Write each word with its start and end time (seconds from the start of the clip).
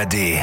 ARD. 0.00 0.42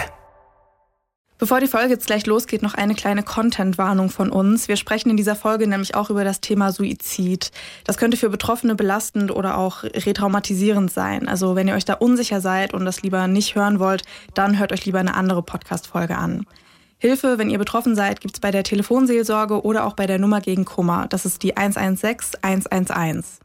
Bevor 1.39 1.59
die 1.59 1.67
Folge 1.67 1.89
jetzt 1.89 2.05
gleich 2.05 2.27
losgeht, 2.27 2.61
noch 2.61 2.75
eine 2.75 2.93
kleine 2.93 3.23
Content-Warnung 3.23 4.09
von 4.09 4.30
uns. 4.30 4.67
Wir 4.67 4.75
sprechen 4.75 5.09
in 5.09 5.17
dieser 5.17 5.35
Folge 5.35 5.67
nämlich 5.67 5.95
auch 5.95 6.11
über 6.11 6.23
das 6.23 6.41
Thema 6.41 6.71
Suizid. 6.71 7.51
Das 7.83 7.98
könnte 7.98 8.18
für 8.18 8.30
Betroffene 8.30 8.75
belastend 8.75 9.32
oder 9.32 9.57
auch 9.57 9.84
retraumatisierend 9.84 10.91
sein. 10.91 11.28
Also 11.28 11.55
wenn 11.55 11.68
ihr 11.68 11.73
euch 11.73 11.86
da 11.86 11.93
unsicher 11.93 12.39
seid 12.39 12.73
und 12.73 12.86
das 12.86 13.02
lieber 13.02 13.28
nicht 13.28 13.55
hören 13.55 13.80
wollt, 13.80 14.04
dann 14.36 14.59
hört 14.59 14.71
euch 14.71 14.86
lieber 14.86 15.00
eine 15.00 15.16
andere 15.16 15.41
Podcast-Folge 15.41 16.18
an. 16.18 16.46
Hilfe, 17.00 17.38
wenn 17.38 17.50
ihr 17.50 17.60
betroffen 17.60 17.96
seid, 17.96 18.21
gibt's 18.21 18.39
bei 18.39 18.52
der 18.52 18.64
Telefonseelsorge 18.64 19.64
oder 19.64 19.86
auch 19.86 19.94
bei 19.94 20.05
der 20.05 20.20
Nummer 20.20 20.42
gegen 20.42 20.66
Kummer. 20.66 21.08
Das 21.10 21.26
ist 21.26 21.42
die 21.42 21.58
116 21.58 22.44
111. 22.44 23.39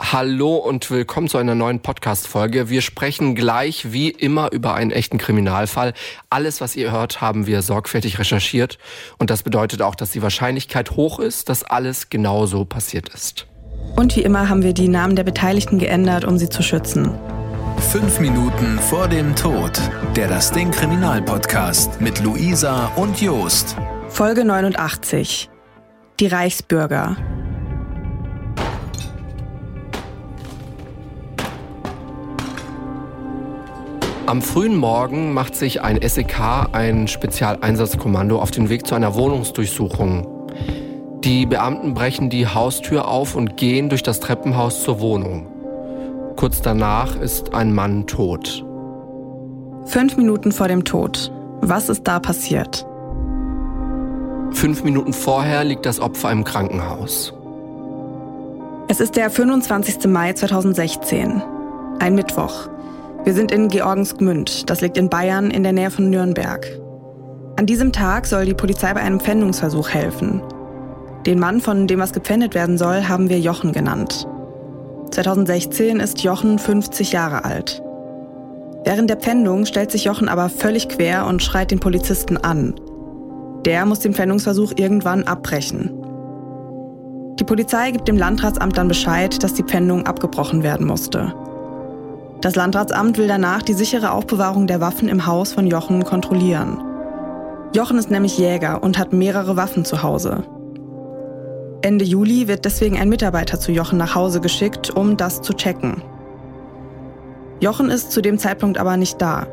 Hallo 0.00 0.54
und 0.56 0.90
willkommen 0.92 1.26
zu 1.26 1.38
einer 1.38 1.56
neuen 1.56 1.80
Podcast-Folge. 1.80 2.70
Wir 2.70 2.82
sprechen 2.82 3.34
gleich 3.34 3.92
wie 3.92 4.08
immer 4.10 4.52
über 4.52 4.74
einen 4.74 4.92
echten 4.92 5.18
Kriminalfall. 5.18 5.92
Alles, 6.30 6.60
was 6.60 6.76
ihr 6.76 6.92
hört, 6.92 7.20
haben 7.20 7.48
wir 7.48 7.62
sorgfältig 7.62 8.20
recherchiert. 8.20 8.78
Und 9.18 9.28
das 9.30 9.42
bedeutet 9.42 9.82
auch, 9.82 9.96
dass 9.96 10.12
die 10.12 10.22
Wahrscheinlichkeit 10.22 10.92
hoch 10.92 11.18
ist, 11.18 11.48
dass 11.48 11.64
alles 11.64 12.10
genauso 12.10 12.64
passiert 12.64 13.08
ist. 13.08 13.48
Und 13.96 14.14
wie 14.14 14.22
immer 14.22 14.48
haben 14.48 14.62
wir 14.62 14.72
die 14.72 14.88
Namen 14.88 15.16
der 15.16 15.24
Beteiligten 15.24 15.80
geändert, 15.80 16.24
um 16.24 16.38
sie 16.38 16.48
zu 16.48 16.62
schützen. 16.62 17.18
Fünf 17.90 18.20
Minuten 18.20 18.78
vor 18.78 19.08
dem 19.08 19.34
Tod. 19.34 19.80
Der 20.14 20.28
Das 20.28 20.52
Ding 20.52 20.70
Kriminalpodcast 20.70 22.00
mit 22.00 22.20
Luisa 22.20 22.86
und 22.94 23.20
Jost. 23.20 23.76
Folge 24.08 24.44
89. 24.44 25.50
Die 26.20 26.26
Reichsbürger. 26.28 27.16
Am 34.28 34.42
frühen 34.42 34.76
Morgen 34.76 35.32
macht 35.32 35.56
sich 35.56 35.80
ein 35.80 35.98
SEK, 36.06 36.68
ein 36.72 37.08
Spezialeinsatzkommando, 37.08 38.38
auf 38.38 38.50
den 38.50 38.68
Weg 38.68 38.86
zu 38.86 38.94
einer 38.94 39.14
Wohnungsdurchsuchung. 39.14 40.50
Die 41.24 41.46
Beamten 41.46 41.94
brechen 41.94 42.28
die 42.28 42.46
Haustür 42.46 43.08
auf 43.08 43.34
und 43.34 43.56
gehen 43.56 43.88
durch 43.88 44.02
das 44.02 44.20
Treppenhaus 44.20 44.82
zur 44.82 45.00
Wohnung. 45.00 45.46
Kurz 46.36 46.60
danach 46.60 47.16
ist 47.16 47.54
ein 47.54 47.72
Mann 47.72 48.06
tot. 48.06 48.66
Fünf 49.86 50.18
Minuten 50.18 50.52
vor 50.52 50.68
dem 50.68 50.84
Tod. 50.84 51.32
Was 51.62 51.88
ist 51.88 52.06
da 52.06 52.20
passiert? 52.20 52.86
Fünf 54.50 54.84
Minuten 54.84 55.14
vorher 55.14 55.64
liegt 55.64 55.86
das 55.86 56.00
Opfer 56.00 56.30
im 56.32 56.44
Krankenhaus. 56.44 57.32
Es 58.88 59.00
ist 59.00 59.16
der 59.16 59.30
25. 59.30 60.06
Mai 60.06 60.34
2016, 60.34 61.42
ein 61.98 62.14
Mittwoch. 62.14 62.68
Wir 63.28 63.34
sind 63.34 63.52
in 63.52 63.68
Georgensgmünd, 63.68 64.70
das 64.70 64.80
liegt 64.80 64.96
in 64.96 65.10
Bayern 65.10 65.50
in 65.50 65.62
der 65.62 65.74
Nähe 65.74 65.90
von 65.90 66.08
Nürnberg. 66.08 66.66
An 67.56 67.66
diesem 67.66 67.92
Tag 67.92 68.24
soll 68.24 68.46
die 68.46 68.54
Polizei 68.54 68.94
bei 68.94 69.02
einem 69.02 69.20
Pfändungsversuch 69.20 69.90
helfen. 69.90 70.40
Den 71.26 71.38
Mann, 71.38 71.60
von 71.60 71.86
dem 71.86 72.00
was 72.00 72.14
gepfändet 72.14 72.54
werden 72.54 72.78
soll, 72.78 73.06
haben 73.06 73.28
wir 73.28 73.38
Jochen 73.38 73.72
genannt. 73.72 74.26
2016 75.10 76.00
ist 76.00 76.22
Jochen 76.22 76.58
50 76.58 77.12
Jahre 77.12 77.44
alt. 77.44 77.82
Während 78.86 79.10
der 79.10 79.18
Pfändung 79.18 79.66
stellt 79.66 79.90
sich 79.90 80.04
Jochen 80.04 80.30
aber 80.30 80.48
völlig 80.48 80.88
quer 80.88 81.26
und 81.26 81.42
schreit 81.42 81.70
den 81.70 81.80
Polizisten 81.80 82.38
an. 82.38 82.80
Der 83.66 83.84
muss 83.84 83.98
den 83.98 84.14
Pfändungsversuch 84.14 84.72
irgendwann 84.76 85.24
abbrechen. 85.24 85.90
Die 87.38 87.44
Polizei 87.44 87.90
gibt 87.90 88.08
dem 88.08 88.16
Landratsamt 88.16 88.78
dann 88.78 88.88
Bescheid, 88.88 89.42
dass 89.42 89.52
die 89.52 89.64
Pfändung 89.64 90.06
abgebrochen 90.06 90.62
werden 90.62 90.86
musste. 90.86 91.34
Das 92.40 92.54
Landratsamt 92.54 93.18
will 93.18 93.26
danach 93.26 93.62
die 93.62 93.72
sichere 93.72 94.12
Aufbewahrung 94.12 94.68
der 94.68 94.80
Waffen 94.80 95.08
im 95.08 95.26
Haus 95.26 95.52
von 95.52 95.66
Jochen 95.66 96.04
kontrollieren. 96.04 96.80
Jochen 97.74 97.98
ist 97.98 98.10
nämlich 98.10 98.38
Jäger 98.38 98.82
und 98.82 98.96
hat 98.96 99.12
mehrere 99.12 99.56
Waffen 99.56 99.84
zu 99.84 100.02
Hause. 100.02 100.44
Ende 101.82 102.04
Juli 102.04 102.48
wird 102.48 102.64
deswegen 102.64 102.96
ein 102.98 103.08
Mitarbeiter 103.08 103.58
zu 103.58 103.72
Jochen 103.72 103.98
nach 103.98 104.14
Hause 104.14 104.40
geschickt, 104.40 104.90
um 104.90 105.16
das 105.16 105.42
zu 105.42 105.52
checken. 105.52 106.02
Jochen 107.60 107.90
ist 107.90 108.12
zu 108.12 108.20
dem 108.20 108.38
Zeitpunkt 108.38 108.78
aber 108.78 108.96
nicht 108.96 109.20
da. 109.20 109.46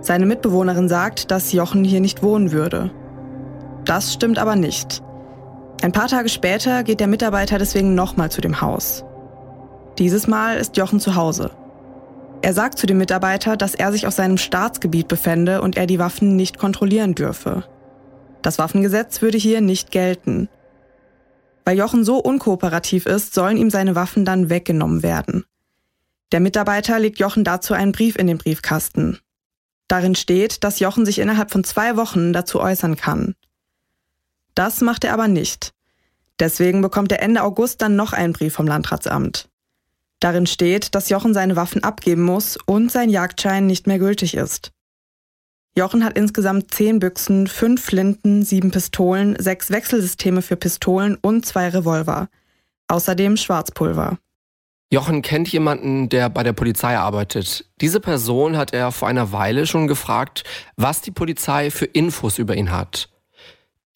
Seine 0.00 0.26
Mitbewohnerin 0.26 0.88
sagt, 0.88 1.30
dass 1.30 1.52
Jochen 1.52 1.84
hier 1.84 2.00
nicht 2.00 2.22
wohnen 2.22 2.50
würde. 2.50 2.90
Das 3.84 4.12
stimmt 4.12 4.38
aber 4.38 4.56
nicht. 4.56 5.02
Ein 5.82 5.92
paar 5.92 6.08
Tage 6.08 6.28
später 6.28 6.82
geht 6.82 7.00
der 7.00 7.06
Mitarbeiter 7.06 7.58
deswegen 7.58 7.94
nochmal 7.94 8.30
zu 8.30 8.40
dem 8.40 8.60
Haus. 8.60 9.04
Dieses 9.98 10.26
Mal 10.26 10.56
ist 10.56 10.76
Jochen 10.76 11.00
zu 11.00 11.14
Hause. 11.14 11.50
Er 12.42 12.54
sagt 12.54 12.78
zu 12.78 12.86
dem 12.86 12.98
Mitarbeiter, 12.98 13.56
dass 13.56 13.74
er 13.74 13.92
sich 13.92 14.06
auf 14.06 14.14
seinem 14.14 14.38
Staatsgebiet 14.38 15.08
befände 15.08 15.60
und 15.60 15.76
er 15.76 15.86
die 15.86 15.98
Waffen 15.98 16.36
nicht 16.36 16.58
kontrollieren 16.58 17.14
dürfe. 17.14 17.64
Das 18.42 18.58
Waffengesetz 18.58 19.20
würde 19.20 19.36
hier 19.36 19.60
nicht 19.60 19.90
gelten. 19.90 20.48
Weil 21.66 21.76
Jochen 21.76 22.04
so 22.04 22.16
unkooperativ 22.18 23.04
ist, 23.04 23.34
sollen 23.34 23.58
ihm 23.58 23.68
seine 23.68 23.94
Waffen 23.94 24.24
dann 24.24 24.48
weggenommen 24.48 25.02
werden. 25.02 25.44
Der 26.32 26.40
Mitarbeiter 26.40 26.98
legt 26.98 27.18
Jochen 27.18 27.44
dazu 27.44 27.74
einen 27.74 27.92
Brief 27.92 28.16
in 28.16 28.26
den 28.26 28.38
Briefkasten. 28.38 29.18
Darin 29.88 30.14
steht, 30.14 30.64
dass 30.64 30.78
Jochen 30.78 31.04
sich 31.04 31.18
innerhalb 31.18 31.50
von 31.50 31.64
zwei 31.64 31.96
Wochen 31.96 32.32
dazu 32.32 32.60
äußern 32.60 32.96
kann. 32.96 33.34
Das 34.54 34.80
macht 34.80 35.04
er 35.04 35.12
aber 35.12 35.28
nicht. 35.28 35.74
Deswegen 36.38 36.80
bekommt 36.80 37.12
er 37.12 37.22
Ende 37.22 37.42
August 37.42 37.82
dann 37.82 37.96
noch 37.96 38.14
einen 38.14 38.32
Brief 38.32 38.54
vom 38.54 38.66
Landratsamt. 38.66 39.49
Darin 40.20 40.46
steht, 40.46 40.94
dass 40.94 41.08
Jochen 41.08 41.34
seine 41.34 41.56
Waffen 41.56 41.82
abgeben 41.82 42.22
muss 42.22 42.58
und 42.66 42.92
sein 42.92 43.08
Jagdschein 43.08 43.66
nicht 43.66 43.86
mehr 43.86 43.98
gültig 43.98 44.34
ist. 44.34 44.70
Jochen 45.76 46.04
hat 46.04 46.18
insgesamt 46.18 46.74
zehn 46.74 46.98
Büchsen, 46.98 47.46
fünf 47.46 47.82
Flinten, 47.84 48.44
sieben 48.44 48.70
Pistolen, 48.70 49.36
sechs 49.38 49.70
Wechselsysteme 49.70 50.42
für 50.42 50.56
Pistolen 50.56 51.16
und 51.20 51.46
zwei 51.46 51.68
Revolver. 51.68 52.28
Außerdem 52.88 53.36
Schwarzpulver. 53.36 54.18
Jochen 54.92 55.22
kennt 55.22 55.48
jemanden, 55.48 56.08
der 56.08 56.28
bei 56.28 56.42
der 56.42 56.52
Polizei 56.52 56.98
arbeitet. 56.98 57.64
Diese 57.80 58.00
Person 58.00 58.56
hat 58.56 58.74
er 58.74 58.90
vor 58.90 59.06
einer 59.06 59.30
Weile 59.30 59.66
schon 59.66 59.86
gefragt, 59.86 60.42
was 60.76 61.00
die 61.00 61.12
Polizei 61.12 61.70
für 61.70 61.84
Infos 61.84 62.38
über 62.38 62.56
ihn 62.56 62.72
hat. 62.72 63.08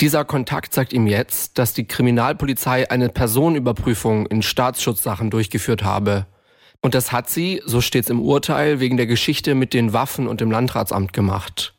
Dieser 0.00 0.25
Kontakt 0.25 0.75
sagt 0.75 0.93
ihm 0.93 1.06
jetzt, 1.06 1.56
dass 1.59 1.72
die 1.72 1.87
Kriminalpolizei 1.87 2.91
eine 2.91 3.09
Personenüberprüfung 3.09 4.27
in 4.27 4.43
Staatsschutzsachen 4.43 5.31
durchgeführt 5.31 5.84
habe. 5.84 6.27
Und 6.81 6.94
das 6.94 7.12
hat 7.12 7.31
sie, 7.31 7.62
so 7.65 7.81
steht's 7.81 8.10
im 8.10 8.21
Urteil, 8.21 8.81
wegen 8.81 8.97
der 8.97 9.06
Geschichte 9.06 9.55
mit 9.55 9.72
den 9.72 9.93
Waffen 9.93 10.27
und 10.27 10.41
dem 10.41 10.50
Landratsamt 10.50 11.12
gemacht. 11.12 11.75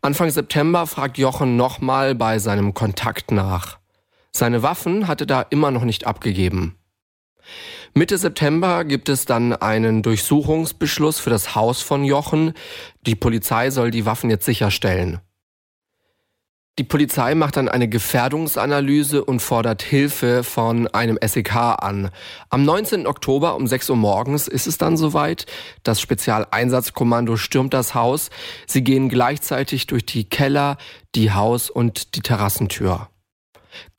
Anfang 0.00 0.30
September 0.30 0.86
fragt 0.86 1.18
Jochen 1.18 1.56
nochmal 1.56 2.14
bei 2.14 2.38
seinem 2.38 2.74
Kontakt 2.74 3.30
nach. 3.30 3.78
Seine 4.32 4.62
Waffen 4.62 5.06
hatte 5.06 5.26
da 5.26 5.42
immer 5.42 5.70
noch 5.70 5.84
nicht 5.84 6.06
abgegeben. 6.06 6.76
Mitte 7.94 8.16
September 8.16 8.84
gibt 8.84 9.10
es 9.10 9.26
dann 9.26 9.52
einen 9.52 10.02
Durchsuchungsbeschluss 10.02 11.20
für 11.20 11.30
das 11.30 11.54
Haus 11.54 11.82
von 11.82 12.04
Jochen. 12.04 12.54
Die 13.02 13.14
Polizei 13.14 13.70
soll 13.70 13.90
die 13.90 14.06
Waffen 14.06 14.30
jetzt 14.30 14.46
sicherstellen. 14.46 15.20
Die 16.78 16.84
Polizei 16.84 17.34
macht 17.34 17.58
dann 17.58 17.68
eine 17.68 17.86
Gefährdungsanalyse 17.86 19.22
und 19.22 19.40
fordert 19.40 19.82
Hilfe 19.82 20.42
von 20.42 20.86
einem 20.88 21.18
SEK 21.22 21.54
an. 21.54 22.10
Am 22.48 22.64
19. 22.64 23.06
Oktober 23.06 23.56
um 23.56 23.66
6 23.66 23.90
Uhr 23.90 23.96
morgens 23.96 24.48
ist 24.48 24.66
es 24.66 24.78
dann 24.78 24.96
soweit. 24.96 25.44
Das 25.82 26.00
Spezialeinsatzkommando 26.00 27.36
stürmt 27.36 27.74
das 27.74 27.94
Haus. 27.94 28.30
Sie 28.66 28.82
gehen 28.82 29.10
gleichzeitig 29.10 29.86
durch 29.86 30.06
die 30.06 30.24
Keller, 30.24 30.78
die 31.14 31.32
Haus- 31.32 31.68
und 31.68 32.16
die 32.16 32.22
Terrassentür. 32.22 33.10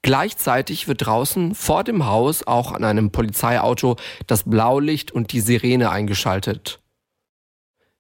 Gleichzeitig 0.01 0.87
wird 0.87 1.05
draußen 1.05 1.53
vor 1.53 1.83
dem 1.83 2.07
Haus 2.07 2.47
auch 2.47 2.71
an 2.71 2.83
einem 2.83 3.11
Polizeiauto 3.11 3.97
das 4.25 4.49
Blaulicht 4.49 5.11
und 5.11 5.31
die 5.31 5.41
Sirene 5.41 5.91
eingeschaltet. 5.91 6.79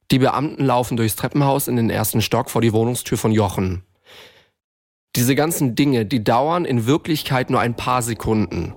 Die 0.09 0.17
Beamten 0.17 0.65
laufen 0.65 0.97
durchs 0.97 1.15
Treppenhaus 1.15 1.67
in 1.67 1.75
den 1.75 1.91
ersten 1.91 2.23
Stock 2.23 2.49
vor 2.49 2.63
die 2.63 2.73
Wohnungstür 2.73 3.19
von 3.19 3.31
Jochen. 3.31 3.83
Diese 5.15 5.35
ganzen 5.35 5.75
Dinge, 5.75 6.07
die 6.07 6.23
dauern 6.23 6.65
in 6.65 6.87
Wirklichkeit 6.87 7.51
nur 7.51 7.59
ein 7.59 7.75
paar 7.75 8.01
Sekunden. 8.01 8.73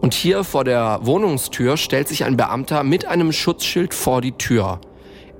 Und 0.00 0.14
hier 0.14 0.44
vor 0.44 0.62
der 0.62 1.00
Wohnungstür 1.02 1.76
stellt 1.76 2.06
sich 2.06 2.22
ein 2.22 2.36
Beamter 2.36 2.84
mit 2.84 3.06
einem 3.06 3.32
Schutzschild 3.32 3.92
vor 3.92 4.20
die 4.20 4.30
Tür. 4.30 4.80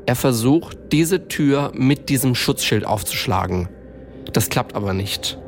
Er 0.06 0.17
versucht, 0.17 0.76
diese 0.91 1.29
Tür 1.29 1.70
mit 1.73 2.08
diesem 2.08 2.35
Schutzschild 2.35 2.85
aufzuschlagen. 2.85 3.69
Das 4.32 4.49
klappt 4.49 4.75
aber 4.75 4.93
nicht. 4.93 5.38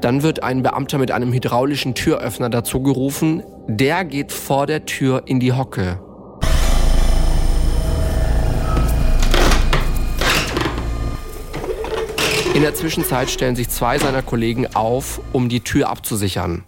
Dann 0.00 0.22
wird 0.22 0.44
ein 0.44 0.62
Beamter 0.62 0.98
mit 0.98 1.10
einem 1.10 1.32
hydraulischen 1.32 1.96
Türöffner 1.96 2.48
dazu 2.48 2.80
gerufen. 2.84 3.42
Der 3.66 4.04
geht 4.04 4.30
vor 4.30 4.66
der 4.66 4.86
Tür 4.86 5.24
in 5.26 5.40
die 5.40 5.54
Hocke. 5.54 5.98
In 12.56 12.62
der 12.62 12.74
Zwischenzeit 12.74 13.28
stellen 13.28 13.54
sich 13.54 13.68
zwei 13.68 13.98
seiner 13.98 14.22
Kollegen 14.22 14.74
auf, 14.74 15.20
um 15.34 15.50
die 15.50 15.60
Tür 15.60 15.90
abzusichern. 15.90 16.64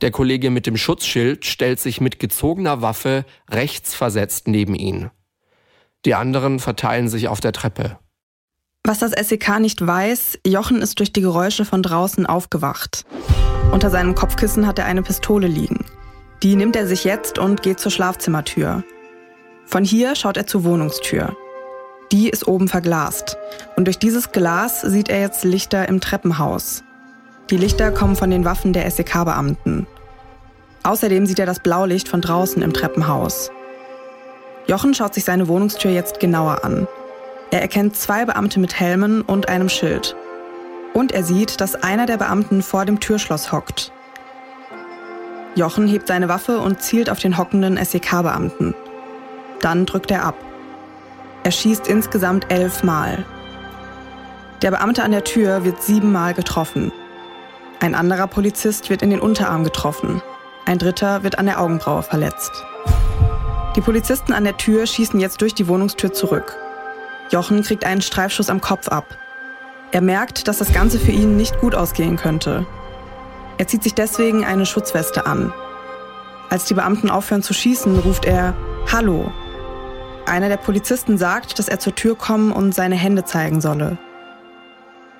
Der 0.00 0.10
Kollege 0.10 0.50
mit 0.50 0.66
dem 0.66 0.76
Schutzschild 0.76 1.44
stellt 1.44 1.78
sich 1.78 2.00
mit 2.00 2.18
gezogener 2.18 2.82
Waffe 2.82 3.24
rechts 3.48 3.94
versetzt 3.94 4.48
neben 4.48 4.74
ihn. 4.74 5.12
Die 6.04 6.16
anderen 6.16 6.58
verteilen 6.58 7.08
sich 7.08 7.28
auf 7.28 7.38
der 7.38 7.52
Treppe. 7.52 8.00
Was 8.82 8.98
das 8.98 9.12
SEK 9.12 9.60
nicht 9.60 9.86
weiß, 9.86 10.40
Jochen 10.44 10.82
ist 10.82 10.98
durch 10.98 11.12
die 11.12 11.20
Geräusche 11.20 11.64
von 11.64 11.84
draußen 11.84 12.26
aufgewacht. 12.26 13.04
Unter 13.70 13.90
seinem 13.90 14.16
Kopfkissen 14.16 14.66
hat 14.66 14.80
er 14.80 14.86
eine 14.86 15.02
Pistole 15.02 15.46
liegen. 15.46 15.84
Die 16.42 16.56
nimmt 16.56 16.74
er 16.74 16.88
sich 16.88 17.04
jetzt 17.04 17.38
und 17.38 17.62
geht 17.62 17.78
zur 17.78 17.92
Schlafzimmertür. 17.92 18.82
Von 19.64 19.84
hier 19.84 20.16
schaut 20.16 20.36
er 20.36 20.48
zur 20.48 20.64
Wohnungstür. 20.64 21.36
Die 22.12 22.30
ist 22.30 22.48
oben 22.48 22.68
verglast. 22.68 23.36
Und 23.76 23.84
durch 23.84 23.98
dieses 23.98 24.32
Glas 24.32 24.80
sieht 24.80 25.08
er 25.08 25.20
jetzt 25.20 25.44
Lichter 25.44 25.88
im 25.88 26.00
Treppenhaus. 26.00 26.82
Die 27.50 27.56
Lichter 27.56 27.90
kommen 27.90 28.16
von 28.16 28.30
den 28.30 28.44
Waffen 28.44 28.72
der 28.72 28.90
SEK-Beamten. 28.90 29.86
Außerdem 30.82 31.26
sieht 31.26 31.38
er 31.38 31.46
das 31.46 31.60
Blaulicht 31.60 32.08
von 32.08 32.20
draußen 32.20 32.62
im 32.62 32.72
Treppenhaus. 32.72 33.50
Jochen 34.66 34.94
schaut 34.94 35.14
sich 35.14 35.24
seine 35.24 35.48
Wohnungstür 35.48 35.90
jetzt 35.90 36.20
genauer 36.20 36.64
an. 36.64 36.86
Er 37.50 37.62
erkennt 37.62 37.96
zwei 37.96 38.24
Beamte 38.24 38.60
mit 38.60 38.78
Helmen 38.78 39.22
und 39.22 39.48
einem 39.48 39.68
Schild. 39.68 40.14
Und 40.94 41.12
er 41.12 41.24
sieht, 41.24 41.60
dass 41.60 41.74
einer 41.74 42.06
der 42.06 42.16
Beamten 42.16 42.62
vor 42.62 42.84
dem 42.84 43.00
Türschloss 43.00 43.52
hockt. 43.52 43.92
Jochen 45.54 45.88
hebt 45.88 46.06
seine 46.06 46.28
Waffe 46.28 46.58
und 46.60 46.82
zielt 46.82 47.10
auf 47.10 47.18
den 47.18 47.36
hockenden 47.36 47.82
SEK-Beamten. 47.82 48.74
Dann 49.60 49.86
drückt 49.86 50.10
er 50.10 50.24
ab. 50.24 50.36
Er 51.48 51.52
schießt 51.52 51.88
insgesamt 51.88 52.52
elf 52.52 52.82
Mal. 52.82 53.24
Der 54.60 54.70
Beamte 54.70 55.02
an 55.02 55.12
der 55.12 55.24
Tür 55.24 55.64
wird 55.64 55.82
siebenmal 55.82 56.34
getroffen. 56.34 56.92
Ein 57.80 57.94
anderer 57.94 58.26
Polizist 58.26 58.90
wird 58.90 59.00
in 59.00 59.08
den 59.08 59.18
Unterarm 59.18 59.64
getroffen. 59.64 60.20
Ein 60.66 60.76
dritter 60.76 61.22
wird 61.22 61.38
an 61.38 61.46
der 61.46 61.58
Augenbraue 61.58 62.02
verletzt. 62.02 62.52
Die 63.76 63.80
Polizisten 63.80 64.34
an 64.34 64.44
der 64.44 64.58
Tür 64.58 64.86
schießen 64.86 65.18
jetzt 65.20 65.40
durch 65.40 65.54
die 65.54 65.68
Wohnungstür 65.68 66.12
zurück. 66.12 66.54
Jochen 67.30 67.62
kriegt 67.62 67.86
einen 67.86 68.02
Streifschuss 68.02 68.50
am 68.50 68.60
Kopf 68.60 68.88
ab. 68.88 69.16
Er 69.90 70.02
merkt, 70.02 70.48
dass 70.48 70.58
das 70.58 70.74
Ganze 70.74 70.98
für 70.98 71.12
ihn 71.12 71.38
nicht 71.38 71.58
gut 71.60 71.74
ausgehen 71.74 72.18
könnte. 72.18 72.66
Er 73.56 73.66
zieht 73.66 73.84
sich 73.84 73.94
deswegen 73.94 74.44
eine 74.44 74.66
Schutzweste 74.66 75.24
an. 75.24 75.50
Als 76.50 76.66
die 76.66 76.74
Beamten 76.74 77.08
aufhören 77.08 77.42
zu 77.42 77.54
schießen, 77.54 78.00
ruft 78.00 78.26
er 78.26 78.52
Hallo. 78.92 79.32
Einer 80.28 80.50
der 80.50 80.58
Polizisten 80.58 81.16
sagt, 81.16 81.58
dass 81.58 81.68
er 81.68 81.78
zur 81.78 81.94
Tür 81.94 82.14
kommen 82.14 82.52
und 82.52 82.74
seine 82.74 82.96
Hände 82.96 83.24
zeigen 83.24 83.62
solle. 83.62 83.96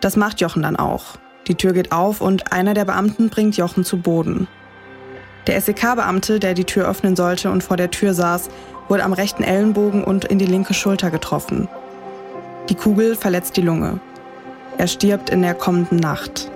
Das 0.01 0.17
macht 0.17 0.43
Jochen 0.43 0.63
dann 0.63 0.77
auch. 0.77 1.17
Die 1.47 1.55
Tür 1.55 1.73
geht 1.73 1.93
auf 1.93 2.21
und 2.21 2.53
einer 2.53 2.75
der 2.75 2.85
Beamten 2.85 3.31
bringt 3.31 3.57
Jochen 3.57 3.85
zu 3.85 3.97
Boden. 3.97 4.49
Der 5.47 5.59
SEK-Beamte, 5.63 6.39
der 6.39 6.53
die 6.53 6.67
Tür 6.67 6.87
öffnen 6.87 7.17
sollte 7.17 7.51
und 7.51 7.65
vor 7.65 7.79
der 7.79 7.91
Tür 7.91 8.13
saß, 8.13 8.51
wurde 8.89 9.03
am 9.03 9.15
rechten 9.15 9.43
Ellenbogen 9.43 10.05
und 10.05 10.27
in 10.27 10.39
die 10.39 10.47
linke 10.47 10.75
Schulter 10.75 11.11
getroffen. 11.11 11.69
Die 12.69 12.75
Kugel 12.75 13.17
verletzt 13.17 13.57
die 13.57 13.63
Lunge. 13.63 14.01
Er 14.77 14.89
stirbt 14.89 15.31
in 15.31 15.41
der 15.41 15.55
kommenden 15.55 15.99
Nacht. 15.99 16.51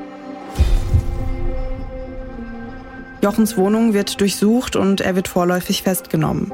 Jochens 3.23 3.57
Wohnung 3.57 3.95
wird 3.95 4.21
durchsucht 4.21 4.77
und 4.77 5.01
er 5.01 5.17
wird 5.17 5.29
vorläufig 5.29 5.83
festgenommen. 5.83 6.53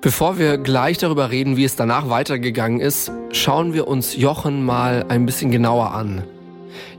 Bevor 0.00 0.38
wir 0.38 0.58
gleich 0.58 0.98
darüber 0.98 1.32
reden, 1.32 1.56
wie 1.56 1.64
es 1.64 1.74
danach 1.74 2.08
weitergegangen 2.08 2.78
ist, 2.78 3.10
schauen 3.32 3.74
wir 3.74 3.88
uns 3.88 4.14
Jochen 4.14 4.64
mal 4.64 5.04
ein 5.08 5.26
bisschen 5.26 5.50
genauer 5.50 5.92
an. 5.92 6.22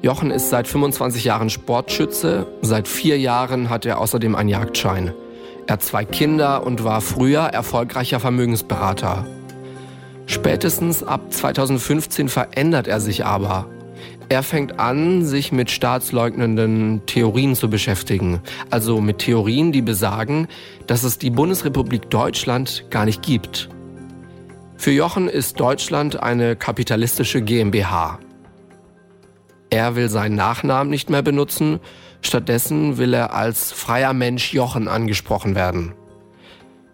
Jochen 0.02 0.32
ist 0.32 0.50
seit 0.50 0.68
25 0.68 1.24
Jahren 1.24 1.50
Sportschütze, 1.50 2.46
seit 2.62 2.90
vier 2.90 3.18
Jahren 3.18 3.70
hat 3.70 3.86
er 3.86 4.00
außerdem 4.00 4.36
einen 4.36 4.50
Jagdschein. 4.50 5.14
Er 5.66 5.74
hat 5.74 5.84
zwei 5.84 6.04
Kinder 6.04 6.66
und 6.66 6.84
war 6.84 7.00
früher 7.00 7.44
erfolgreicher 7.44 8.20
Vermögensberater. 8.20 9.26
Spätestens 10.26 11.02
ab 11.02 11.22
2015 11.32 12.28
verändert 12.28 12.88
er 12.88 13.00
sich 13.00 13.24
aber. 13.26 13.68
Er 14.32 14.44
fängt 14.44 14.80
an, 14.80 15.26
sich 15.26 15.52
mit 15.52 15.72
staatsleugnenden 15.72 17.02
Theorien 17.08 17.56
zu 17.56 17.68
beschäftigen. 17.68 18.42
Also 18.70 19.02
mit 19.02 19.18
Theorien, 19.18 19.72
die 19.72 19.82
besagen, 19.82 20.48
dass 20.86 21.04
es 21.04 21.18
die 21.18 21.32
Bundesrepublik 21.32 22.12
Deutschland 22.12 22.86
gar 22.92 23.06
nicht 23.06 23.24
gibt. 23.24 23.70
Für 24.78 24.92
Jochen 24.92 25.28
ist 25.28 25.60
Deutschland 25.60 26.22
eine 26.22 26.56
kapitalistische 26.56 27.42
GmbH. 27.42 28.20
Er 29.72 29.96
will 29.96 30.10
seinen 30.10 30.36
Nachnamen 30.36 30.92
nicht 30.92 31.10
mehr 31.10 31.24
benutzen, 31.24 31.80
stattdessen 32.22 33.00
will 33.00 33.16
er 33.16 33.34
als 33.34 33.72
freier 33.72 34.14
Mensch 34.14 34.54
Jochen 34.54 34.88
angesprochen 34.88 35.56
werden. 35.56 35.94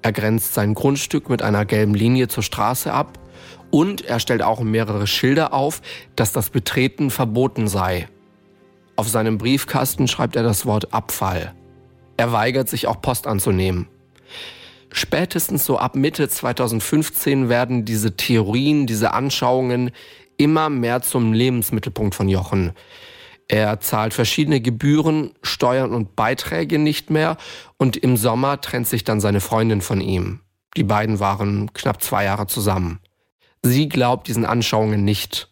Er 0.02 0.14
grenzt 0.14 0.54
sein 0.54 0.74
Grundstück 0.74 1.30
mit 1.30 1.42
einer 1.42 1.66
gelben 1.66 1.96
Linie 1.96 2.30
zur 2.30 2.44
Straße 2.44 2.94
ab 2.94 3.20
und 3.72 4.06
er 4.06 4.20
stellt 4.20 4.42
auch 4.42 4.62
mehrere 4.62 5.08
Schilder 5.08 5.54
auf, 5.54 5.82
dass 6.16 6.32
das 6.32 6.50
Betreten 6.50 7.12
verboten 7.12 7.68
sei. 7.68 8.08
Auf 8.96 9.10
seinem 9.10 9.38
Briefkasten 9.38 10.08
schreibt 10.08 10.36
er 10.36 10.44
das 10.44 10.66
Wort 10.66 10.94
Abfall. 10.94 11.54
Er 12.18 12.32
weigert 12.32 12.70
sich 12.70 12.88
auch 12.88 13.02
Post 13.02 13.28
anzunehmen. 13.28 13.88
Spätestens 14.92 15.66
so 15.66 15.78
ab 15.78 15.98
Mitte 15.98 16.30
2015 16.30 17.50
werden 17.50 17.84
diese 17.84 18.16
Theorien, 18.16 18.88
diese 18.88 19.14
Anschauungen 19.14 19.92
immer 20.38 20.70
mehr 20.70 21.02
zum 21.02 21.34
Lebensmittelpunkt 21.34 22.16
von 22.16 22.30
Jochen. 22.30 22.72
Er 23.48 23.80
zahlt 23.80 24.14
verschiedene 24.14 24.62
Gebühren, 24.62 25.32
Steuern 25.44 25.92
und 25.92 26.16
Beiträge 26.16 26.80
nicht 26.80 27.10
mehr 27.10 27.38
und 27.78 27.98
im 27.98 28.18
Sommer 28.18 28.62
trennt 28.62 28.88
sich 28.88 29.04
dann 29.04 29.20
seine 29.20 29.42
Freundin 29.42 29.82
von 29.82 30.02
ihm. 30.02 30.40
Die 30.78 30.84
beiden 30.84 31.20
waren 31.20 31.72
knapp 31.74 32.02
zwei 32.02 32.24
Jahre 32.24 32.48
zusammen. 32.48 33.00
Sie 33.66 33.90
glaubt 33.90 34.28
diesen 34.28 34.46
Anschauungen 34.46 35.04
nicht. 35.04 35.50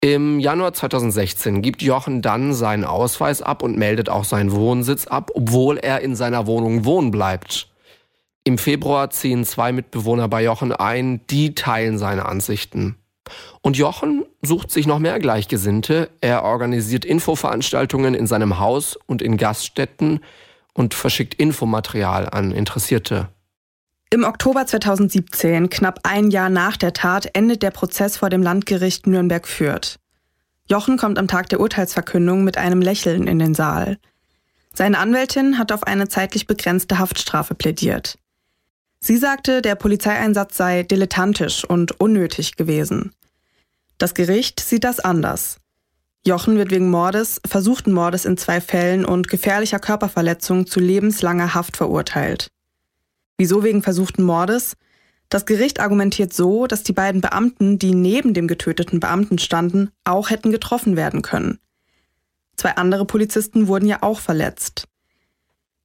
Im 0.00 0.40
Januar 0.40 0.72
2016 0.72 1.62
gibt 1.62 1.82
Jochen 1.82 2.20
dann 2.20 2.52
seinen 2.52 2.82
Ausweis 2.82 3.42
ab 3.42 3.62
und 3.62 3.78
meldet 3.78 4.08
auch 4.08 4.24
seinen 4.24 4.50
Wohnsitz 4.50 5.06
ab, 5.06 5.30
obwohl 5.34 5.78
er 5.78 6.00
in 6.00 6.16
seiner 6.16 6.48
Wohnung 6.48 6.84
wohnen 6.84 7.12
bleibt. 7.12 7.68
Im 8.42 8.58
Februar 8.58 9.10
ziehen 9.10 9.44
zwei 9.44 9.70
Mitbewohner 9.70 10.26
bei 10.26 10.42
Jochen 10.42 10.72
ein, 10.72 11.20
die 11.30 11.54
teilen 11.54 11.96
seine 11.96 12.26
Ansichten. 12.26 12.96
Und 13.62 13.76
Jochen 13.76 14.24
sucht 14.42 14.72
sich 14.72 14.88
noch 14.88 14.98
mehr 14.98 15.20
Gleichgesinnte. 15.20 16.10
Er 16.20 16.42
organisiert 16.42 17.04
Infoveranstaltungen 17.04 18.14
in 18.14 18.26
seinem 18.26 18.58
Haus 18.58 18.98
und 19.06 19.22
in 19.22 19.36
Gaststätten 19.36 20.18
und 20.74 20.94
verschickt 20.94 21.34
Infomaterial 21.34 22.28
an 22.28 22.50
Interessierte. 22.50 23.28
Im 24.12 24.24
Oktober 24.24 24.66
2017, 24.66 25.70
knapp 25.70 26.00
ein 26.02 26.32
Jahr 26.32 26.50
nach 26.50 26.76
der 26.76 26.92
Tat, 26.92 27.30
endet 27.32 27.62
der 27.62 27.70
Prozess 27.70 28.16
vor 28.16 28.28
dem 28.28 28.42
Landgericht 28.42 29.06
Nürnberg-Fürth. 29.06 30.00
Jochen 30.68 30.98
kommt 30.98 31.16
am 31.16 31.28
Tag 31.28 31.48
der 31.48 31.60
Urteilsverkündung 31.60 32.42
mit 32.42 32.58
einem 32.58 32.82
Lächeln 32.82 33.28
in 33.28 33.38
den 33.38 33.54
Saal. 33.54 33.98
Seine 34.74 34.98
Anwältin 34.98 35.58
hat 35.58 35.70
auf 35.70 35.84
eine 35.84 36.08
zeitlich 36.08 36.48
begrenzte 36.48 36.98
Haftstrafe 36.98 37.54
plädiert. 37.54 38.18
Sie 38.98 39.16
sagte, 39.16 39.62
der 39.62 39.76
Polizeieinsatz 39.76 40.56
sei 40.56 40.82
dilettantisch 40.82 41.64
und 41.64 42.00
unnötig 42.00 42.56
gewesen. 42.56 43.12
Das 43.98 44.14
Gericht 44.14 44.58
sieht 44.58 44.82
das 44.82 44.98
anders. 44.98 45.58
Jochen 46.26 46.56
wird 46.56 46.72
wegen 46.72 46.90
Mordes, 46.90 47.40
versuchten 47.46 47.92
Mordes 47.92 48.24
in 48.24 48.36
zwei 48.36 48.60
Fällen 48.60 49.04
und 49.04 49.28
gefährlicher 49.28 49.78
Körperverletzung 49.78 50.66
zu 50.66 50.80
lebenslanger 50.80 51.54
Haft 51.54 51.76
verurteilt. 51.76 52.48
Wieso 53.40 53.64
wegen 53.64 53.82
versuchten 53.82 54.22
Mordes? 54.22 54.76
Das 55.30 55.46
Gericht 55.46 55.80
argumentiert 55.80 56.34
so, 56.34 56.66
dass 56.66 56.82
die 56.82 56.92
beiden 56.92 57.22
Beamten, 57.22 57.78
die 57.78 57.94
neben 57.94 58.34
dem 58.34 58.46
getöteten 58.46 59.00
Beamten 59.00 59.38
standen, 59.38 59.92
auch 60.04 60.28
hätten 60.28 60.50
getroffen 60.50 60.94
werden 60.94 61.22
können. 61.22 61.58
Zwei 62.58 62.76
andere 62.76 63.06
Polizisten 63.06 63.66
wurden 63.66 63.86
ja 63.86 64.02
auch 64.02 64.20
verletzt. 64.20 64.88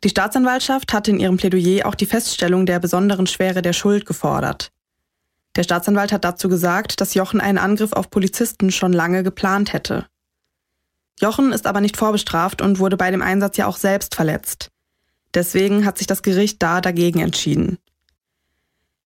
Die 0.03 0.09
Staatsanwaltschaft 0.09 0.91
hatte 0.91 1.11
in 1.11 1.19
ihrem 1.21 1.37
Plädoyer 1.37 1.85
auch 1.85 1.95
die 1.95 2.07
Feststellung 2.07 2.65
der 2.65 2.81
besonderen 2.81 3.25
Schwere 3.25 3.61
der 3.61 3.71
Schuld 3.71 4.05
gefordert. 4.05 4.73
Der 5.55 5.63
Staatsanwalt 5.63 6.11
hat 6.11 6.25
dazu 6.25 6.49
gesagt, 6.49 6.99
dass 6.99 7.13
Jochen 7.13 7.39
einen 7.39 7.57
Angriff 7.57 7.93
auf 7.93 8.09
Polizisten 8.09 8.69
schon 8.69 8.91
lange 8.91 9.23
geplant 9.23 9.71
hätte. 9.71 10.07
Jochen 11.21 11.53
ist 11.53 11.67
aber 11.67 11.79
nicht 11.79 11.95
vorbestraft 11.95 12.61
und 12.61 12.79
wurde 12.79 12.97
bei 12.97 13.11
dem 13.11 13.21
Einsatz 13.21 13.55
ja 13.55 13.65
auch 13.65 13.77
selbst 13.77 14.13
verletzt. 14.13 14.71
Deswegen 15.35 15.85
hat 15.85 15.97
sich 15.97 16.07
das 16.07 16.23
Gericht 16.23 16.63
da 16.63 16.81
dagegen 16.81 17.19
entschieden. 17.19 17.77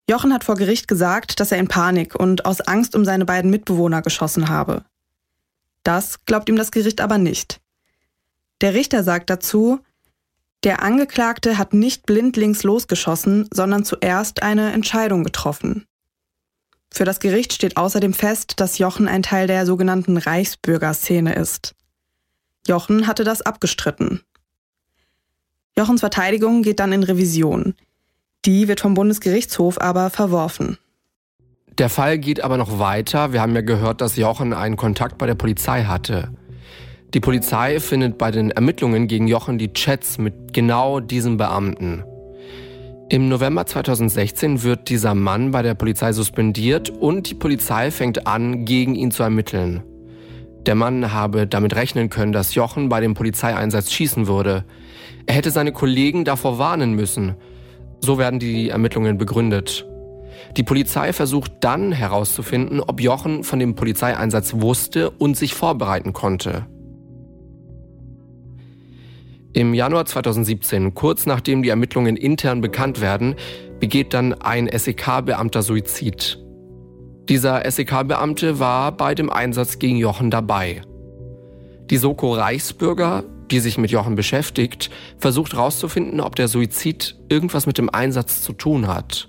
Jochen 0.09 0.33
hat 0.33 0.45
vor 0.45 0.57
Gericht 0.57 0.89
gesagt, 0.89 1.39
dass 1.39 1.53
er 1.53 1.59
in 1.59 1.69
Panik 1.69 2.15
und 2.15 2.45
aus 2.45 2.61
Angst 2.63 2.97
um 2.97 3.05
seine 3.05 3.25
beiden 3.25 3.51
Mitbewohner 3.51 4.03
geschossen 4.03 4.49
habe. 4.49 4.85
Das 5.83 6.25
glaubt 6.25 6.49
ihm 6.49 6.57
das 6.57 6.73
Gericht 6.73 7.01
aber 7.01 7.19
nicht. 7.19 7.61
Der 8.61 8.75
Richter 8.75 9.03
sagt 9.03 9.31
dazu, 9.31 9.81
der 10.63 10.83
Angeklagte 10.83 11.59
hat 11.59 11.75
nicht 11.75 12.07
blindlings 12.07 12.63
losgeschossen, 12.63 13.49
sondern 13.53 13.85
zuerst 13.85 14.43
eine 14.43 14.73
Entscheidung 14.73 15.25
getroffen. 15.25 15.87
Für 16.91 17.05
das 17.05 17.19
Gericht 17.21 17.53
steht 17.53 17.77
außerdem 17.77 18.15
fest, 18.15 18.61
dass 18.61 18.79
Jochen 18.79 19.09
ein 19.09 19.23
Teil 19.23 19.47
der 19.47 19.67
sogenannten 19.67 20.17
Reichsbürgerszene 20.17 21.35
ist. 21.35 21.75
Jochen 22.67 23.07
hatte 23.07 23.25
das 23.25 23.43
abgestritten. 23.43 24.23
Jochens 25.77 26.01
Verteidigung 26.01 26.63
geht 26.63 26.79
dann 26.79 26.93
in 26.93 27.03
Revision. 27.03 27.75
Die 28.45 28.69
wird 28.69 28.79
vom 28.81 28.95
Bundesgerichtshof 28.95 29.81
aber 29.81 30.09
verworfen. 30.09 30.79
Der 31.79 31.89
Fall 31.89 32.19
geht 32.19 32.45
aber 32.45 32.57
noch 32.57 32.79
weiter. 32.79 33.33
Wir 33.33 33.41
haben 33.41 33.57
ja 33.57 33.63
gehört, 33.63 34.01
dass 34.01 34.17
Jochen 34.17 34.53
einen 34.53 34.77
Kontakt 34.77 35.19
bei 35.19 35.27
der 35.27 35.35
Polizei 35.35 35.83
hatte. 35.83 36.31
Die 37.13 37.19
Polizei 37.21 37.81
findet 37.81 38.19
bei 38.19 38.31
den 38.31 38.53
Ermittlungen 38.53 39.09
gegen 39.09 39.27
Jochen 39.27 39.59
die 39.59 39.73
Chats 39.73 40.19
mit 40.19 40.53
genau 40.53 41.01
diesem 41.01 41.39
Beamten. 41.39 42.05
Im 43.09 43.29
November 43.29 43.67
2016 43.67 44.63
wird 44.63 44.89
dieser 44.89 45.15
Mann 45.15 45.51
bei 45.51 45.63
der 45.63 45.75
Polizei 45.75 46.13
suspendiert 46.13 46.91
und 46.91 47.31
die 47.31 47.35
Polizei 47.35 47.91
fängt 47.91 48.29
an, 48.29 48.65
gegen 48.65 48.95
ihn 48.95 49.11
zu 49.11 49.25
ermitteln. 49.25 49.83
Der 50.67 50.77
Mann 50.77 51.13
habe 51.13 51.49
damit 51.49 51.75
rechnen 51.75 52.11
können, 52.11 52.33
dass 52.33 52.55
Jochen 52.55 52.89
bei 52.89 53.01
dem 53.01 53.15
Polizeieinsatz 53.15 53.91
schießen 53.93 54.29
würde. 54.29 54.65
Er 55.27 55.35
hätte 55.35 55.51
seine 55.51 55.73
Kollegen 55.73 56.25
davor 56.25 56.59
warnen 56.59 56.95
müssen. 56.95 57.35
So 58.01 58.19
werden 58.19 58.39
die 58.39 58.69
Ermittlungen 58.69 59.19
begründet. 59.19 59.87
Die 60.57 60.63
Polizei 60.63 61.13
versucht 61.13 61.53
dann 61.61 61.93
herauszufinden, 61.93 62.81
ob 62.81 63.01
Jochen 63.01 63.45
von 63.45 63.59
dem 63.59 63.75
Polizeieinsatz 63.75 64.55
wusste 64.55 65.11
und 65.11 65.37
sich 65.37 65.55
vorbereiten 65.55 66.13
konnte. 66.13 66.67
Im 69.53 69.73
Januar 69.73 70.05
2017, 70.05 70.95
kurz 70.95 71.27
nachdem 71.27 71.63
die 71.63 71.69
Ermittlungen 71.69 72.17
intern 72.17 72.61
bekannt 72.61 73.01
werden, 73.01 73.37
begeht 73.79 74.13
dann 74.13 74.35
ein 74.35 74.69
SEK-Beamter 74.69 75.63
Suizid. 75.63 76.41
Dieser 77.29 77.69
SEK-Beamte 77.71 78.59
war 78.59 78.93
bei 78.93 79.15
dem 79.15 79.31
Einsatz 79.31 79.79
gegen 79.79 79.97
Jochen 79.97 80.31
dabei. 80.31 80.83
Die 81.89 81.97
Soko 81.97 82.35
Reichsbürger, 82.35 83.25
die 83.51 83.61
sich 83.61 83.79
mit 83.79 83.91
Jochen 83.91 84.15
beschäftigt, 84.15 84.91
versucht 85.19 85.53
herauszufinden, 85.53 86.21
ob 86.21 86.37
der 86.37 86.49
Suizid 86.49 87.17
irgendwas 87.29 87.67
mit 87.67 87.79
dem 87.79 87.91
Einsatz 87.91 88.43
zu 88.43 88.53
tun 88.53 88.87
hat. 88.87 89.29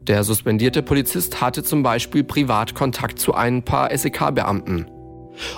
Der 0.00 0.22
suspendierte 0.22 0.82
Polizist 0.82 1.40
hatte 1.40 1.64
zum 1.64 1.82
Beispiel 1.82 2.22
Privatkontakt 2.22 3.18
zu 3.18 3.34
ein 3.34 3.64
paar 3.64 3.96
SEK-Beamten. 3.96 4.86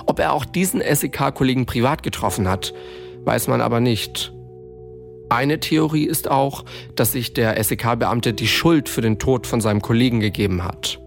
Ob 0.07 0.19
er 0.19 0.33
auch 0.33 0.45
diesen 0.45 0.81
SEK-Kollegen 0.81 1.67
privat 1.67 2.03
getroffen 2.03 2.49
hat, 2.49 2.73
weiß 3.25 3.49
man 3.49 3.61
aber 3.61 3.81
nicht. 3.81 4.33
Eine 5.29 5.61
Theorie 5.61 6.05
ist 6.05 6.31
auch, 6.31 6.65
dass 6.95 7.13
sich 7.13 7.35
der 7.35 7.63
SEK-Beamte 7.63 8.33
die 8.33 8.49
Schuld 8.49 8.89
für 8.89 9.03
den 9.03 9.19
Tod 9.19 9.47
von 9.47 9.61
seinem 9.61 9.83
Kollegen 9.83 10.21
gegeben 10.21 10.65
hat. 10.65 10.99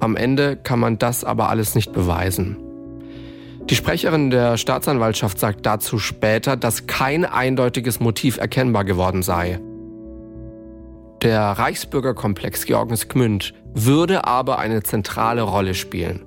Am 0.00 0.16
Ende 0.16 0.56
kann 0.56 0.80
man 0.80 0.98
das 0.98 1.22
aber 1.22 1.50
alles 1.50 1.76
nicht 1.76 1.92
beweisen. 1.92 2.56
Die 3.70 3.76
Sprecherin 3.76 4.30
der 4.30 4.56
Staatsanwaltschaft 4.56 5.38
sagt 5.38 5.64
dazu 5.64 6.00
später, 6.00 6.56
dass 6.56 6.88
kein 6.88 7.24
eindeutiges 7.24 8.00
Motiv 8.00 8.36
erkennbar 8.36 8.84
geworden 8.84 9.22
sei. 9.22 9.60
Der 11.22 11.42
Reichsbürgerkomplex 11.42 12.64
Georgens 12.66 13.08
Gmünd 13.08 13.54
würde 13.72 14.26
aber 14.26 14.58
eine 14.58 14.82
zentrale 14.82 15.42
Rolle 15.42 15.74
spielen. 15.74 16.24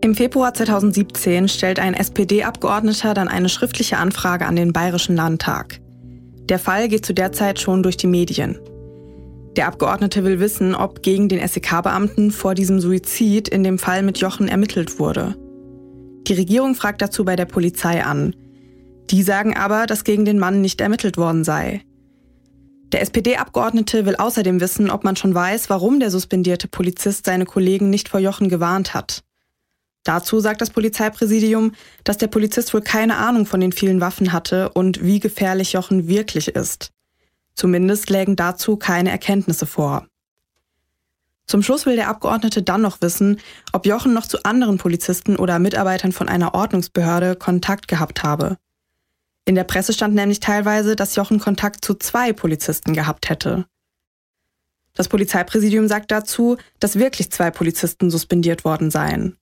Im 0.00 0.14
Februar 0.14 0.54
2017 0.54 1.48
stellt 1.48 1.78
ein 1.78 1.92
SPD-Abgeordneter 1.92 3.12
dann 3.12 3.28
eine 3.28 3.50
schriftliche 3.50 3.98
Anfrage 3.98 4.46
an 4.46 4.56
den 4.56 4.72
Bayerischen 4.72 5.16
Landtag. 5.16 5.80
Der 6.48 6.58
Fall 6.58 6.88
geht 6.88 7.04
zu 7.04 7.12
der 7.12 7.32
Zeit 7.32 7.60
schon 7.60 7.82
durch 7.82 7.98
die 7.98 8.06
Medien. 8.06 8.58
Der 9.58 9.66
Abgeordnete 9.66 10.22
will 10.22 10.38
wissen, 10.38 10.76
ob 10.76 11.02
gegen 11.02 11.28
den 11.28 11.44
SEK-Beamten 11.44 12.30
vor 12.30 12.54
diesem 12.54 12.78
Suizid 12.78 13.48
in 13.48 13.64
dem 13.64 13.80
Fall 13.80 14.04
mit 14.04 14.18
Jochen 14.18 14.46
ermittelt 14.46 15.00
wurde. 15.00 15.34
Die 16.28 16.34
Regierung 16.34 16.76
fragt 16.76 17.02
dazu 17.02 17.24
bei 17.24 17.34
der 17.34 17.44
Polizei 17.44 18.04
an. 18.04 18.36
Die 19.10 19.24
sagen 19.24 19.56
aber, 19.56 19.86
dass 19.86 20.04
gegen 20.04 20.24
den 20.24 20.38
Mann 20.38 20.60
nicht 20.60 20.80
ermittelt 20.80 21.16
worden 21.16 21.42
sei. 21.42 21.82
Der 22.92 23.02
SPD-Abgeordnete 23.02 24.06
will 24.06 24.14
außerdem 24.14 24.60
wissen, 24.60 24.90
ob 24.90 25.02
man 25.02 25.16
schon 25.16 25.34
weiß, 25.34 25.68
warum 25.70 25.98
der 25.98 26.12
suspendierte 26.12 26.68
Polizist 26.68 27.26
seine 27.26 27.44
Kollegen 27.44 27.90
nicht 27.90 28.08
vor 28.08 28.20
Jochen 28.20 28.48
gewarnt 28.48 28.94
hat. 28.94 29.24
Dazu 30.04 30.38
sagt 30.38 30.60
das 30.60 30.70
Polizeipräsidium, 30.70 31.72
dass 32.04 32.16
der 32.16 32.28
Polizist 32.28 32.72
wohl 32.74 32.82
keine 32.82 33.16
Ahnung 33.16 33.44
von 33.44 33.58
den 33.58 33.72
vielen 33.72 34.00
Waffen 34.00 34.32
hatte 34.32 34.68
und 34.68 35.02
wie 35.02 35.18
gefährlich 35.18 35.72
Jochen 35.72 36.06
wirklich 36.06 36.46
ist. 36.54 36.92
Zumindest 37.58 38.08
lägen 38.08 38.36
dazu 38.36 38.76
keine 38.76 39.10
Erkenntnisse 39.10 39.66
vor. 39.66 40.06
Zum 41.48 41.60
Schluss 41.60 41.86
will 41.86 41.96
der 41.96 42.06
Abgeordnete 42.06 42.62
dann 42.62 42.82
noch 42.82 43.02
wissen, 43.02 43.40
ob 43.72 43.84
Jochen 43.84 44.14
noch 44.14 44.26
zu 44.26 44.44
anderen 44.44 44.78
Polizisten 44.78 45.34
oder 45.34 45.58
Mitarbeitern 45.58 46.12
von 46.12 46.28
einer 46.28 46.54
Ordnungsbehörde 46.54 47.34
Kontakt 47.34 47.88
gehabt 47.88 48.22
habe. 48.22 48.58
In 49.44 49.56
der 49.56 49.64
Presse 49.64 49.92
stand 49.92 50.14
nämlich 50.14 50.38
teilweise, 50.38 50.94
dass 50.94 51.16
Jochen 51.16 51.40
Kontakt 51.40 51.84
zu 51.84 51.94
zwei 51.94 52.32
Polizisten 52.32 52.94
gehabt 52.94 53.28
hätte. 53.28 53.66
Das 54.94 55.08
Polizeipräsidium 55.08 55.88
sagt 55.88 56.12
dazu, 56.12 56.58
dass 56.78 57.00
wirklich 57.00 57.32
zwei 57.32 57.50
Polizisten 57.50 58.08
suspendiert 58.08 58.64
worden 58.64 58.92
seien. 58.92 59.36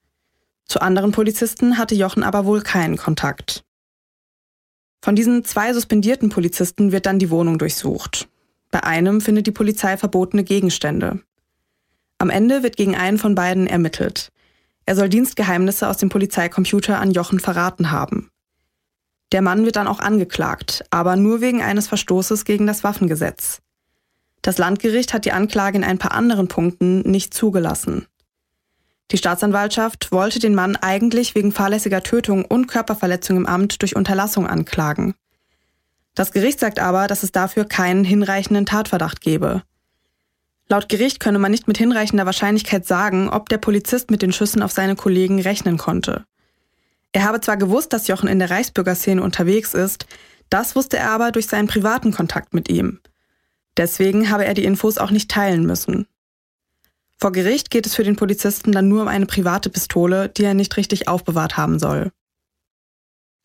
Zu 0.65 0.81
anderen 0.81 1.13
Polizisten 1.13 1.77
hatte 1.77 1.95
Jochen 1.95 2.23
aber 2.23 2.47
wohl 2.47 2.63
keinen 2.63 2.97
Kontakt. 2.97 3.63
Von 5.07 5.15
diesen 5.15 5.45
zwei 5.45 5.73
suspendierten 5.73 6.31
Polizisten 6.31 6.91
wird 6.91 7.07
dann 7.07 7.21
die 7.21 7.31
Wohnung 7.31 7.59
durchsucht. 7.59 8.29
Bei 8.73 8.83
einem 8.83 9.21
findet 9.21 9.47
die 9.47 9.53
Polizei 9.53 9.97
verbotene 9.97 10.43
Gegenstände. 10.43 11.21
Am 12.19 12.29
Ende 12.29 12.65
wird 12.65 12.77
gegen 12.77 12.97
einen 12.97 13.17
von 13.17 13.37
beiden 13.37 13.69
ermittelt. 13.69 14.33
Er 14.85 14.97
soll 14.97 15.09
Dienstgeheimnisse 15.09 15.89
aus 15.89 15.99
dem 15.99 16.09
Polizeicomputer 16.09 16.99
an 16.99 17.13
Jochen 17.13 17.39
verraten 17.39 17.93
haben. 17.93 18.33
Der 19.31 19.43
Mann 19.43 19.65
wird 19.65 19.77
dann 19.77 19.87
auch 19.87 20.01
angeklagt, 20.01 20.85
aber 20.91 21.15
nur 21.15 21.41
wegen 21.41 21.63
eines 21.63 21.87
Verstoßes 21.87 22.45
gegen 22.45 22.67
das 22.67 22.83
Waffengesetz. 22.83 23.61
Das 24.43 24.59
Landgericht 24.59 25.15
hat 25.15 25.25
die 25.25 25.31
Anklage 25.31 25.79
in 25.79 25.85
ein 25.85 25.99
paar 25.99 26.15
anderen 26.15 26.49
Punkten 26.49 27.09
nicht 27.09 27.33
zugelassen. 27.33 28.09
Die 29.13 29.19
Staatsanwaltschaft 29.19 30.11
wollte 30.11 30.41
den 30.41 30.55
Mann 30.55 30.77
eigentlich 30.77 31.35
wegen 31.35 31.53
fahrlässiger 31.53 32.03
Tötung 32.03 32.45
und 32.45 32.67
Körperverletzung 32.67 33.37
im 33.37 33.47
Amt 33.47 33.83
durch 33.83 33.95
Unterlassung 33.95 34.47
anklagen. 34.47 35.15
Das 36.15 36.33
Gericht 36.33 36.59
sagt 36.59 36.81
aber, 36.81 37.07
dass 37.07 37.23
es 37.23 37.31
dafür 37.31 37.67
keinen 37.67 38.03
hinreichenden 38.03 38.67
Tatverdacht 38.67 39.21
gebe. 39.21 39.63
Laut 40.69 40.89
Gericht 40.89 41.21
könne 41.21 41.39
man 41.39 41.53
nicht 41.53 41.69
mit 41.69 41.79
hinreichender 41.79 42.27
Wahrscheinlichkeit 42.27 42.87
sagen, 42.87 43.29
ob 43.29 43.49
der 43.49 43.59
Polizist 43.59 44.11
mit 44.11 44.23
den 44.23 44.33
Schüssen 44.33 44.63
auf 44.63 44.73
seine 44.73 44.97
Kollegen 44.97 45.41
rechnen 45.41 45.79
konnte. 45.79 46.25
Er 47.13 47.25
habe 47.25 47.41
zwar 47.41 47.57
gewusst, 47.57 47.93
dass 47.93 48.09
Jochen 48.09 48.29
in 48.29 48.41
der 48.41 48.51
Reichsbürgerszene 48.51 49.23
unterwegs 49.23 49.75
ist, 49.75 50.07
das 50.51 50.75
wusste 50.75 50.97
er 50.97 51.11
aber 51.11 51.31
durch 51.31 51.47
seinen 51.47 51.69
privaten 51.69 52.13
Kontakt 52.13 52.55
mit 52.55 52.69
ihm. 52.69 53.01
Deswegen 53.77 54.31
habe 54.31 54.45
er 54.45 54.55
die 54.55 54.65
Infos 54.65 54.99
auch 54.99 55.11
nicht 55.11 55.31
teilen 55.31 55.65
müssen. 55.65 56.07
Vor 57.19 57.33
Gericht 57.33 57.71
geht 57.71 57.87
es 57.87 57.95
für 57.95 58.05
den 58.05 58.17
Polizisten 58.17 58.73
dann 58.73 58.89
nur 58.89 59.03
um 59.03 59.09
eine 59.09 59.27
private 59.27 59.71
Pistole, 59.71 60.29
die 60.29 60.45
er 60.45 60.55
nicht 60.55 60.77
richtig 60.77 61.09
aufbewahrt 61.09 61.57
haben 61.57 61.79
soll. 61.79 62.13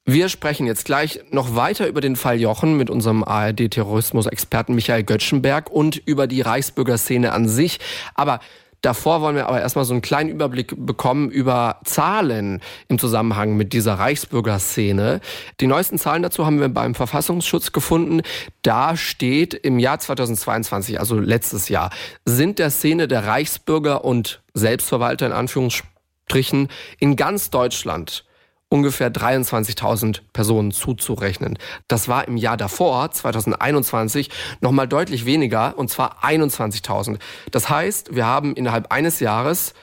Wir 0.03 0.29
sprechen 0.29 0.65
jetzt 0.65 0.85
gleich 0.85 1.21
noch 1.29 1.55
weiter 1.55 1.87
über 1.87 2.01
den 2.01 2.15
Fall 2.15 2.39
Jochen 2.39 2.75
mit 2.75 2.89
unserem 2.89 3.23
ARD-Terrorismus-Experten 3.23 4.73
Michael 4.73 5.03
Göttschenberg 5.03 5.69
und 5.69 5.95
über 5.95 6.25
die 6.27 6.41
Reichsbürgerszene 6.41 7.31
an 7.31 7.47
sich. 7.47 7.79
Aber 8.15 8.39
Davor 8.81 9.21
wollen 9.21 9.35
wir 9.35 9.47
aber 9.47 9.61
erstmal 9.61 9.85
so 9.85 9.93
einen 9.93 10.01
kleinen 10.01 10.29
Überblick 10.29 10.73
bekommen 10.75 11.29
über 11.29 11.79
Zahlen 11.83 12.61
im 12.87 12.97
Zusammenhang 12.97 13.55
mit 13.55 13.73
dieser 13.73 13.93
Reichsbürgerszene. 13.95 15.21
Die 15.59 15.67
neuesten 15.67 15.99
Zahlen 15.99 16.23
dazu 16.23 16.47
haben 16.47 16.59
wir 16.59 16.69
beim 16.69 16.95
Verfassungsschutz 16.95 17.73
gefunden. 17.73 18.21
Da 18.63 18.97
steht 18.97 19.53
im 19.53 19.77
Jahr 19.77 19.99
2022, 19.99 20.99
also 20.99 21.19
letztes 21.19 21.69
Jahr, 21.69 21.91
sind 22.25 22.57
der 22.57 22.71
Szene 22.71 23.07
der 23.07 23.27
Reichsbürger 23.27 24.03
und 24.03 24.41
Selbstverwalter 24.55 25.27
in 25.27 25.33
Anführungsstrichen 25.33 26.69
in 26.99 27.15
ganz 27.15 27.51
Deutschland 27.51 28.25
ungefähr 28.71 29.11
23.000 29.11 30.21
Personen 30.33 30.71
zuzurechnen. 30.71 31.59
Das 31.87 32.07
war 32.07 32.27
im 32.27 32.37
Jahr 32.37 32.57
davor, 32.57 33.11
2021, 33.11 34.29
nochmal 34.61 34.87
deutlich 34.87 35.25
weniger, 35.25 35.77
und 35.77 35.89
zwar 35.89 36.23
21.000. 36.23 37.19
Das 37.51 37.69
heißt, 37.69 38.15
wir 38.15 38.25
haben 38.25 38.55
innerhalb 38.55 38.91
eines 38.91 39.19
Jahres 39.19 39.73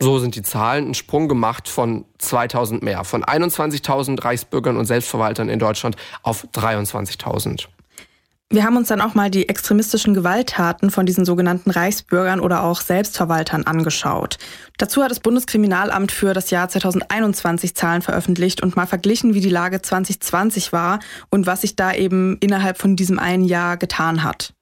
so 0.00 0.20
sind 0.20 0.36
die 0.36 0.42
Zahlen, 0.42 0.84
einen 0.84 0.94
Sprung 0.94 1.26
gemacht 1.26 1.68
von 1.68 2.04
2000 2.18 2.84
mehr, 2.84 3.02
von 3.02 3.24
21.000 3.24 4.22
Reichsbürgern 4.22 4.76
und 4.76 4.84
Selbstverwaltern 4.84 5.48
in 5.48 5.58
Deutschland 5.58 5.96
auf 6.22 6.46
23.000. 6.54 7.66
Wir 8.50 8.64
haben 8.64 8.78
uns 8.78 8.88
dann 8.88 9.02
auch 9.02 9.14
mal 9.14 9.30
die 9.30 9.46
extremistischen 9.46 10.14
Gewalttaten 10.14 10.90
von 10.90 11.04
diesen 11.04 11.26
sogenannten 11.26 11.70
Reichsbürgern 11.70 12.40
oder 12.40 12.62
auch 12.62 12.80
Selbstverwaltern 12.80 13.64
angeschaut. 13.64 14.38
Dazu 14.78 15.02
hat 15.02 15.10
das 15.10 15.20
Bundeskriminalamt 15.20 16.12
für 16.12 16.32
das 16.32 16.48
Jahr 16.48 16.66
2021 16.66 17.74
Zahlen 17.74 18.00
veröffentlicht 18.00 18.62
und 18.62 18.74
mal 18.74 18.86
verglichen, 18.86 19.34
wie 19.34 19.42
die 19.42 19.50
Lage 19.50 19.82
2020 19.82 20.72
war 20.72 21.00
und 21.28 21.46
was 21.46 21.60
sich 21.60 21.76
da 21.76 21.92
eben 21.92 22.38
innerhalb 22.40 22.78
von 22.78 22.96
diesem 22.96 23.18
einen 23.18 23.44
Jahr 23.44 23.76
getan 23.76 24.24
hat. 24.24 24.54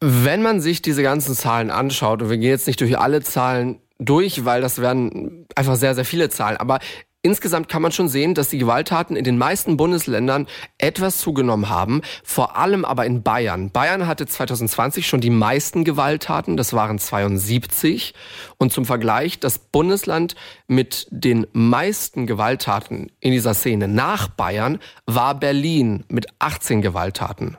Wenn 0.00 0.40
man 0.40 0.62
sich 0.62 0.80
diese 0.80 1.02
ganzen 1.02 1.34
Zahlen 1.34 1.70
anschaut, 1.70 2.22
und 2.22 2.30
wir 2.30 2.38
gehen 2.38 2.48
jetzt 2.48 2.66
nicht 2.66 2.80
durch 2.80 2.98
alle 2.98 3.22
Zahlen 3.22 3.80
durch, 3.98 4.46
weil 4.46 4.62
das 4.62 4.78
wären 4.78 5.44
einfach 5.54 5.76
sehr, 5.76 5.94
sehr 5.94 6.06
viele 6.06 6.30
Zahlen, 6.30 6.56
aber 6.56 6.78
Insgesamt 7.26 7.68
kann 7.68 7.82
man 7.82 7.90
schon 7.90 8.08
sehen, 8.08 8.34
dass 8.34 8.50
die 8.50 8.58
Gewalttaten 8.58 9.16
in 9.16 9.24
den 9.24 9.36
meisten 9.36 9.76
Bundesländern 9.76 10.46
etwas 10.78 11.18
zugenommen 11.18 11.68
haben, 11.68 12.02
vor 12.22 12.56
allem 12.56 12.84
aber 12.84 13.04
in 13.04 13.24
Bayern. 13.24 13.72
Bayern 13.72 14.06
hatte 14.06 14.28
2020 14.28 15.08
schon 15.08 15.20
die 15.20 15.30
meisten 15.30 15.82
Gewalttaten, 15.82 16.56
das 16.56 16.72
waren 16.72 17.00
72. 17.00 18.14
Und 18.58 18.72
zum 18.72 18.84
Vergleich, 18.84 19.40
das 19.40 19.58
Bundesland 19.58 20.36
mit 20.68 21.08
den 21.10 21.48
meisten 21.52 22.28
Gewalttaten 22.28 23.10
in 23.18 23.32
dieser 23.32 23.54
Szene 23.54 23.88
nach 23.88 24.28
Bayern 24.28 24.78
war 25.06 25.34
Berlin 25.34 26.04
mit 26.06 26.28
18 26.38 26.80
Gewalttaten. 26.80 27.56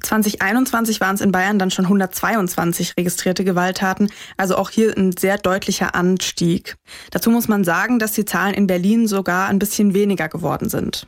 2021 0.00 1.00
waren 1.00 1.14
es 1.14 1.20
in 1.20 1.32
Bayern 1.32 1.58
dann 1.58 1.70
schon 1.70 1.84
122 1.84 2.94
registrierte 2.96 3.44
Gewalttaten, 3.44 4.10
also 4.36 4.56
auch 4.56 4.70
hier 4.70 4.96
ein 4.96 5.16
sehr 5.16 5.38
deutlicher 5.38 5.94
Anstieg. 5.94 6.76
Dazu 7.10 7.30
muss 7.30 7.48
man 7.48 7.64
sagen, 7.64 7.98
dass 7.98 8.12
die 8.12 8.24
Zahlen 8.24 8.54
in 8.54 8.66
Berlin 8.66 9.06
sogar 9.06 9.48
ein 9.48 9.58
bisschen 9.58 9.94
weniger 9.94 10.28
geworden 10.28 10.68
sind. 10.68 11.06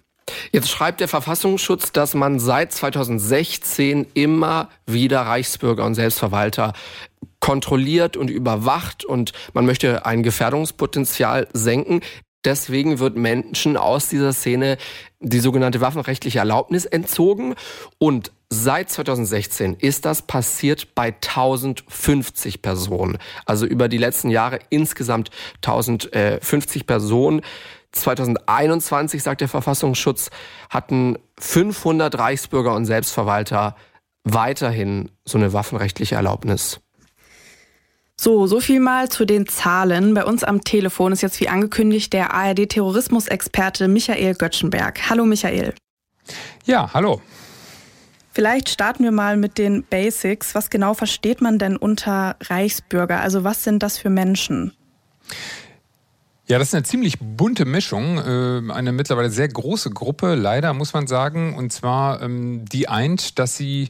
Jetzt 0.53 0.71
schreibt 0.71 1.01
der 1.01 1.09
Verfassungsschutz, 1.09 1.93
dass 1.93 2.15
man 2.15 2.39
seit 2.39 2.73
2016 2.73 4.07
immer 4.15 4.71
wieder 4.87 5.21
Reichsbürger 5.23 5.85
und 5.85 5.95
Selbstverwalter 5.95 6.73
kontrolliert 7.41 8.17
und 8.17 8.31
überwacht 8.31 9.05
und 9.05 9.33
man 9.53 9.67
möchte 9.67 10.07
ein 10.07 10.23
Gefährdungspotenzial 10.23 11.49
senken. 11.53 12.01
Deswegen 12.45 12.99
wird 12.99 13.17
Menschen 13.17 13.77
aus 13.77 14.09
dieser 14.09 14.33
Szene 14.33 14.77
die 15.21 15.41
sogenannte 15.41 15.81
waffenrechtliche 15.81 16.39
Erlaubnis 16.39 16.85
entzogen 16.85 17.55
und 17.99 18.33
Seit 18.57 18.89
2016 18.89 19.75
ist 19.81 20.05
das 20.05 20.23
passiert 20.23 20.95
bei 20.95 21.09
1050 21.09 22.63
Personen. 22.63 23.19
Also 23.47 23.67
über 23.67 23.89
die 23.89 23.99
letzten 23.99 24.31
Jahre 24.31 24.61
insgesamt 24.71 25.31
1050 25.57 26.87
Personen. 26.87 27.43
2021, 27.91 29.23
sagt 29.25 29.41
der 29.41 29.49
Verfassungsschutz, 29.49 30.31
hatten 30.71 31.19
500 31.41 32.17
Reichsbürger 32.17 32.75
und 32.75 32.85
Selbstverwalter 32.87 33.75
weiterhin 34.23 35.11
so 35.25 35.37
eine 35.37 35.53
waffenrechtliche 35.53 36.15
Erlaubnis. 36.15 36.81
So, 38.17 38.47
so 38.47 38.61
viel 38.61 38.79
mal 38.79 39.09
zu 39.09 39.25
den 39.25 39.49
Zahlen. 39.49 40.15
Bei 40.15 40.25
uns 40.25 40.45
am 40.45 40.63
Telefon 40.63 41.11
ist 41.11 41.23
jetzt 41.23 41.41
wie 41.41 41.49
angekündigt 41.49 42.13
der 42.13 42.33
ARD-Terrorismusexperte 42.33 43.89
Michael 43.89 44.37
Göttschenberg. 44.37 45.11
Hallo 45.11 45.25
Michael. 45.25 45.75
Ja, 46.65 46.89
hallo. 46.95 47.21
Vielleicht 48.35 48.69
starten 48.69 49.05
wir 49.05 49.13
mal 49.13 49.37
mit 49.37 49.59
den 49.59 49.85
Basics. 49.85 50.57
Was 50.57 50.69
genau 50.69 50.95
versteht 50.95 51.41
man 51.41 51.61
denn 51.61 51.77
unter 51.77 52.37
Reichsbürger? 52.43 53.21
Also 53.21 53.45
was 53.45 53.63
sind 53.63 53.83
das 53.85 53.97
für 53.97 54.11
Menschen? 54.11 54.73
Ja, 56.47 56.59
das 56.59 56.69
ist 56.69 56.75
eine 56.75 56.83
ziemlich 56.83 57.17
bunte 57.21 57.65
Mischung, 57.65 58.19
äh, 58.19 58.71
eine 58.71 58.93
mittlerweile 58.93 59.31
sehr 59.31 59.49
große 59.49 59.89
Gruppe, 59.89 60.35
leider 60.35 60.75
muss 60.75 60.93
man 60.93 61.07
sagen. 61.07 61.55
Und 61.55 61.73
zwar 61.73 62.21
ähm, 62.21 62.67
die 62.67 62.87
eint, 62.87 63.39
dass 63.39 63.57
sie 63.57 63.89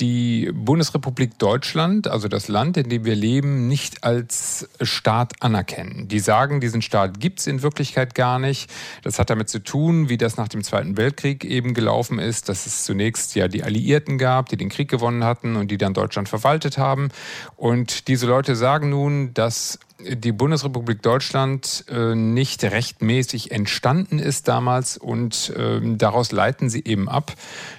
die 0.00 0.50
Bundesrepublik 0.52 1.38
Deutschland, 1.38 2.06
also 2.08 2.28
das 2.28 2.48
Land, 2.48 2.76
in 2.76 2.90
dem 2.90 3.06
wir 3.06 3.14
leben, 3.14 3.68
nicht 3.68 4.04
als 4.04 4.68
Staat 4.82 5.40
anerkennen. 5.40 6.06
Die 6.08 6.18
sagen, 6.18 6.60
diesen 6.60 6.82
Staat 6.82 7.20
gibt's 7.20 7.46
in 7.46 7.62
Wirklichkeit 7.62 8.14
gar 8.14 8.38
nicht. 8.38 8.70
Das 9.02 9.18
hat 9.18 9.30
damit 9.30 9.48
zu 9.48 9.60
tun, 9.60 10.10
wie 10.10 10.18
das 10.18 10.36
nach 10.36 10.48
dem 10.48 10.62
Zweiten 10.62 10.98
Weltkrieg 10.98 11.42
eben 11.42 11.72
gelaufen 11.72 12.18
ist, 12.18 12.50
dass 12.50 12.66
es 12.66 12.84
zunächst 12.84 13.34
ja 13.34 13.48
die 13.48 13.62
Alliierten 13.62 14.18
gab, 14.18 14.50
die 14.50 14.58
den 14.58 14.68
Krieg 14.68 14.90
gewonnen 14.90 15.24
hatten 15.24 15.56
und 15.56 15.70
die 15.70 15.78
dann 15.78 15.94
Deutschland 15.94 16.28
verwaltet 16.28 16.76
haben. 16.76 17.08
Und 17.56 18.08
diese 18.08 18.26
Leute 18.26 18.56
sagen 18.56 18.90
nun, 18.90 19.32
dass 19.32 19.78
die 20.08 20.32
Bundesrepublik 20.32 21.02
Deutschland 21.02 21.84
äh, 21.88 22.14
nicht 22.14 22.62
rechtmäßig 22.64 23.50
entstanden 23.50 24.18
ist 24.18 24.48
damals 24.48 24.96
und 24.96 25.50
äh, 25.56 25.80
daraus 25.96 26.32
leiten 26.32 26.68
sie 26.68 26.84
eben 26.84 27.08
ab, 27.08 27.32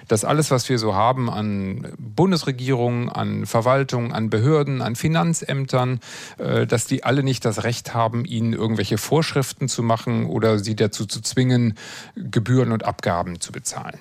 dass 0.08 0.24
alles, 0.24 0.50
was 0.50 0.68
wir 0.68 0.78
so 0.78 0.94
haben 0.94 1.30
an 1.30 1.92
Bundesregierung, 1.98 3.08
an 3.08 3.46
Verwaltung, 3.46 4.12
an 4.12 4.30
Behörden, 4.30 4.82
an 4.82 4.96
Finanzämtern, 4.96 6.00
äh, 6.38 6.66
dass 6.66 6.86
die 6.86 7.04
alle 7.04 7.22
nicht 7.22 7.44
das 7.44 7.64
Recht 7.64 7.94
haben, 7.94 8.24
ihnen 8.24 8.52
irgendwelche 8.52 8.98
Vorschriften 8.98 9.68
zu 9.68 9.82
machen 9.82 10.26
oder 10.26 10.58
sie 10.58 10.76
dazu 10.76 11.06
zu 11.06 11.20
zwingen, 11.20 11.74
Gebühren 12.14 12.72
und 12.72 12.84
Abgaben 12.84 13.40
zu 13.40 13.52
bezahlen. 13.52 13.98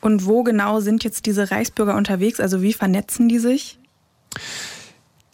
Und 0.00 0.26
wo 0.26 0.42
genau 0.42 0.80
sind 0.80 1.02
jetzt 1.02 1.24
diese 1.24 1.50
Reichsbürger 1.50 1.96
unterwegs? 1.96 2.38
Also 2.38 2.60
wie 2.60 2.74
vernetzen 2.74 3.28
die 3.28 3.38
sich? 3.38 3.78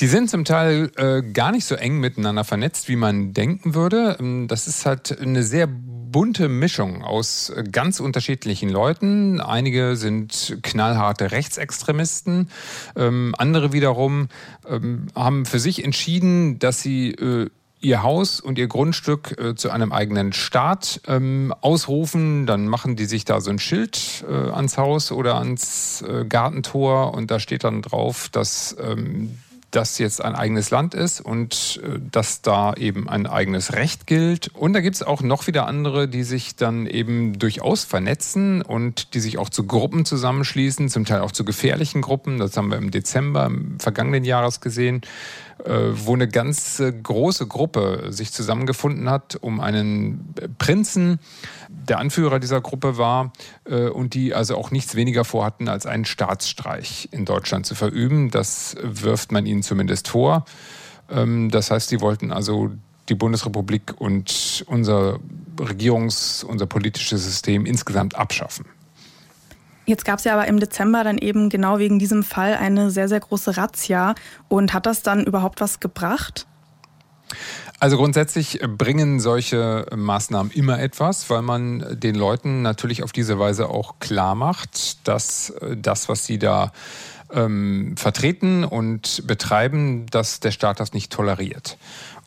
Die 0.00 0.06
sind 0.06 0.30
zum 0.30 0.46
Teil 0.46 0.90
äh, 0.96 1.20
gar 1.20 1.52
nicht 1.52 1.66
so 1.66 1.74
eng 1.74 2.00
miteinander 2.00 2.42
vernetzt, 2.42 2.88
wie 2.88 2.96
man 2.96 3.34
denken 3.34 3.74
würde. 3.74 4.16
Ähm, 4.18 4.48
das 4.48 4.66
ist 4.66 4.86
halt 4.86 5.20
eine 5.20 5.42
sehr 5.42 5.66
bunte 5.66 6.48
Mischung 6.48 7.04
aus 7.04 7.50
äh, 7.50 7.64
ganz 7.70 8.00
unterschiedlichen 8.00 8.70
Leuten. 8.70 9.42
Einige 9.42 9.96
sind 9.96 10.56
knallharte 10.62 11.32
Rechtsextremisten, 11.32 12.48
ähm, 12.96 13.34
andere 13.36 13.74
wiederum 13.74 14.28
ähm, 14.66 15.08
haben 15.14 15.44
für 15.44 15.58
sich 15.58 15.84
entschieden, 15.84 16.58
dass 16.58 16.80
sie 16.80 17.10
äh, 17.10 17.50
ihr 17.82 18.02
Haus 18.02 18.40
und 18.40 18.58
ihr 18.58 18.68
Grundstück 18.68 19.38
äh, 19.38 19.54
zu 19.54 19.68
einem 19.68 19.92
eigenen 19.92 20.32
Staat 20.32 21.02
ähm, 21.08 21.52
ausrufen. 21.60 22.46
Dann 22.46 22.68
machen 22.68 22.96
die 22.96 23.04
sich 23.04 23.26
da 23.26 23.42
so 23.42 23.50
ein 23.50 23.58
Schild 23.58 24.24
äh, 24.26 24.32
ans 24.32 24.78
Haus 24.78 25.12
oder 25.12 25.34
ans 25.34 26.00
äh, 26.00 26.24
Gartentor 26.24 27.12
und 27.12 27.30
da 27.30 27.38
steht 27.38 27.64
dann 27.64 27.82
drauf, 27.82 28.30
dass 28.30 28.74
ähm, 28.80 29.36
das 29.70 29.98
jetzt 29.98 30.22
ein 30.22 30.34
eigenes 30.34 30.70
Land 30.70 30.94
ist 30.94 31.20
und 31.20 31.80
äh, 31.84 31.98
dass 32.10 32.42
da 32.42 32.74
eben 32.74 33.08
ein 33.08 33.26
eigenes 33.26 33.72
Recht 33.72 34.06
gilt. 34.06 34.48
Und 34.48 34.72
da 34.72 34.80
gibt 34.80 34.96
es 34.96 35.02
auch 35.02 35.22
noch 35.22 35.46
wieder 35.46 35.66
andere, 35.66 36.08
die 36.08 36.22
sich 36.22 36.56
dann 36.56 36.86
eben 36.86 37.38
durchaus 37.38 37.84
vernetzen 37.84 38.62
und 38.62 39.14
die 39.14 39.20
sich 39.20 39.38
auch 39.38 39.48
zu 39.48 39.66
Gruppen 39.66 40.04
zusammenschließen, 40.04 40.88
zum 40.88 41.04
Teil 41.04 41.20
auch 41.20 41.32
zu 41.32 41.44
gefährlichen 41.44 42.02
Gruppen. 42.02 42.38
Das 42.38 42.56
haben 42.56 42.70
wir 42.70 42.78
im 42.78 42.90
Dezember 42.90 43.46
im 43.46 43.78
vergangenen 43.78 44.24
Jahres 44.24 44.60
gesehen. 44.60 45.02
Äh, 45.64 46.06
wo 46.06 46.14
eine 46.14 46.28
ganz 46.28 46.82
große 47.02 47.46
Gruppe 47.46 48.06
sich 48.10 48.32
zusammengefunden 48.32 49.10
hat, 49.10 49.36
um 49.40 49.60
einen 49.60 50.34
Prinzen, 50.58 51.18
der 51.88 51.98
Anführer 51.98 52.38
dieser 52.38 52.60
Gruppe 52.60 52.98
war 52.98 53.32
äh, 53.64 53.88
und 53.88 54.14
die 54.14 54.34
also 54.34 54.56
auch 54.56 54.70
nichts 54.70 54.94
weniger 54.94 55.24
vorhatten, 55.24 55.68
als 55.68 55.86
einen 55.86 56.04
Staatsstreich 56.04 57.08
in 57.12 57.24
Deutschland 57.24 57.66
zu 57.66 57.74
verüben. 57.74 58.30
Das 58.30 58.76
wirft 58.82 59.32
man 59.32 59.46
ihnen 59.46 59.62
zumindest 59.62 60.08
vor. 60.08 60.44
Ähm, 61.10 61.50
das 61.50 61.70
heißt, 61.70 61.88
sie 61.88 62.00
wollten 62.00 62.32
also 62.32 62.70
die 63.08 63.14
Bundesrepublik 63.14 63.94
und 63.98 64.64
unser 64.68 65.18
Regierungs-, 65.56 66.44
unser 66.44 66.66
politisches 66.66 67.24
System 67.24 67.66
insgesamt 67.66 68.14
abschaffen. 68.14 68.66
Jetzt 69.86 70.04
gab 70.04 70.18
es 70.18 70.24
ja 70.24 70.34
aber 70.34 70.46
im 70.46 70.60
Dezember 70.60 71.02
dann 71.02 71.18
eben 71.18 71.48
genau 71.48 71.80
wegen 71.80 71.98
diesem 71.98 72.22
Fall 72.22 72.54
eine 72.54 72.90
sehr, 72.90 73.08
sehr 73.08 73.18
große 73.18 73.56
Razzia. 73.56 74.14
Und 74.48 74.72
hat 74.72 74.86
das 74.86 75.02
dann 75.02 75.24
überhaupt 75.24 75.60
was 75.60 75.80
gebracht? 75.80 76.46
Also 77.78 77.96
grundsätzlich 77.96 78.60
bringen 78.76 79.20
solche 79.20 79.86
Maßnahmen 79.94 80.52
immer 80.52 80.80
etwas, 80.80 81.30
weil 81.30 81.42
man 81.42 81.98
den 81.98 82.14
Leuten 82.14 82.62
natürlich 82.62 83.02
auf 83.02 83.12
diese 83.12 83.38
Weise 83.38 83.68
auch 83.68 83.98
klar 84.00 84.34
macht, 84.34 85.08
dass 85.08 85.54
das, 85.76 86.08
was 86.08 86.26
sie 86.26 86.38
da 86.38 86.72
ähm, 87.32 87.94
vertreten 87.96 88.64
und 88.64 89.26
betreiben, 89.26 90.06
dass 90.10 90.40
der 90.40 90.50
Staat 90.50 90.80
das 90.80 90.92
nicht 90.92 91.12
toleriert. 91.12 91.78